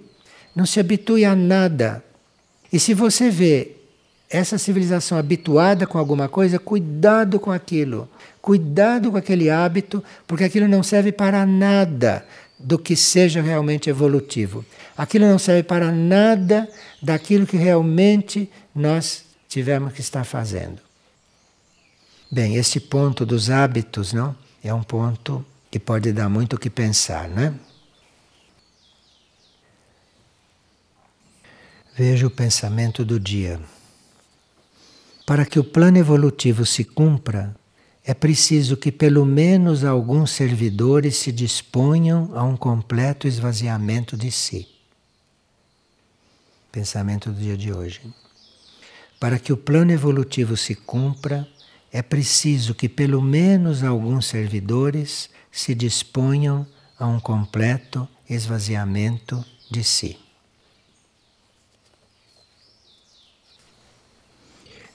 Não 0.56 0.68
se 0.68 0.80
habitue 0.80 1.26
a 1.26 1.36
nada. 1.36 2.04
E 2.72 2.80
se 2.80 2.94
você 2.94 3.32
vê 3.32 3.79
essa 4.30 4.58
civilização 4.60 5.18
habituada 5.18 5.88
com 5.88 5.98
alguma 5.98 6.30
coisa, 6.30 6.60
cuidado 6.60 7.40
com 7.40 7.52
aquilo. 7.52 8.08
Cuidado 8.42 9.12
com 9.12 9.18
aquele 9.18 9.50
hábito, 9.50 10.04
porque 10.28 10.44
aquilo 10.44 10.68
não 10.68 10.84
serve 10.84 11.12
para 11.12 11.46
nada 11.46 12.26
do 12.60 12.78
que 12.78 12.96
seja 12.96 13.42
realmente 13.42 13.90
evolutivo. 13.90 14.64
Aquilo 14.96 15.26
não 15.26 15.40
serve 15.40 15.64
para 15.64 15.92
nada 15.92 16.70
daquilo 17.02 17.48
que 17.48 17.58
realmente 17.58 18.50
nós 18.76 19.26
tivemos 19.48 19.94
que 19.94 20.02
estar 20.02 20.24
fazendo. 20.24 20.80
Bem, 22.32 22.56
este 22.56 22.80
ponto 22.80 23.26
dos 23.26 23.50
hábitos, 23.50 24.14
não, 24.14 24.36
é 24.64 24.72
um 24.72 24.84
ponto 24.84 25.44
que 25.72 25.80
pode 25.80 26.12
dar 26.12 26.30
muito 26.30 26.56
o 26.56 26.60
que 26.60 26.70
pensar, 26.70 27.28
né? 27.28 27.54
Veja 31.98 32.28
o 32.28 32.30
pensamento 32.30 33.04
do 33.04 33.20
dia. 33.20 33.60
Para 35.30 35.46
que 35.46 35.60
o 35.60 35.64
plano 35.64 36.00
evolutivo 36.00 36.66
se 36.66 36.84
cumpra, 36.84 37.56
é 38.04 38.16
preciso 38.16 38.76
que 38.76 38.92
pelo 38.92 39.24
menos 39.24 39.84
alguns 39.84 40.32
servidores 40.32 41.18
se 41.18 41.32
disponham 41.32 42.32
a 42.34 42.44
um 42.44 42.58
completo 42.58 43.28
esvaziamento 43.28 44.18
de 44.18 44.32
si. 44.32 44.68
Pensamento 46.72 47.30
do 47.30 47.40
dia 47.40 47.56
de 47.56 47.72
hoje. 47.72 48.02
Para 49.20 49.38
que 49.38 49.54
o 49.54 49.58
plano 49.58 49.92
evolutivo 49.92 50.58
se 50.58 50.74
cumpra, 50.74 51.48
é 51.92 52.02
preciso 52.02 52.74
que 52.74 52.90
pelo 52.90 53.22
menos 53.22 53.84
alguns 53.84 54.26
servidores 54.26 55.30
se 55.52 55.76
disponham 55.76 56.66
a 56.98 57.06
um 57.06 57.20
completo 57.20 58.10
esvaziamento 58.28 59.46
de 59.70 59.84
si. 59.84 60.18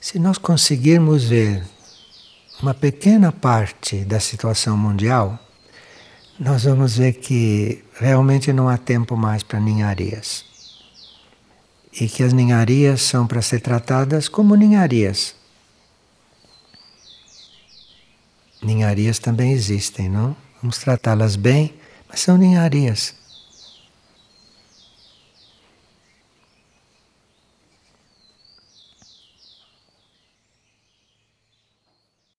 Se 0.05 0.19
nós 0.19 0.37
conseguirmos 0.37 1.23
ver 1.23 1.63
uma 2.61 2.75
pequena 2.75 3.31
parte 3.31 4.05
da 4.05 4.19
situação 4.19 4.77
mundial, 4.77 5.39
nós 6.39 6.63
vamos 6.63 6.97
ver 6.97 7.13
que 7.13 7.83
realmente 7.95 8.53
não 8.53 8.69
há 8.69 8.77
tempo 8.77 9.17
mais 9.17 9.41
para 9.41 9.59
ninharias. 9.59 10.45
E 11.91 12.07
que 12.07 12.21
as 12.21 12.33
ninharias 12.33 13.01
são 13.01 13.25
para 13.25 13.41
ser 13.41 13.61
tratadas 13.61 14.29
como 14.29 14.53
ninharias. 14.53 15.33
Ninharias 18.61 19.17
também 19.17 19.53
existem, 19.53 20.07
não? 20.07 20.37
Vamos 20.61 20.77
tratá-las 20.77 21.35
bem, 21.35 21.73
mas 22.07 22.19
são 22.19 22.37
ninharias. 22.37 23.15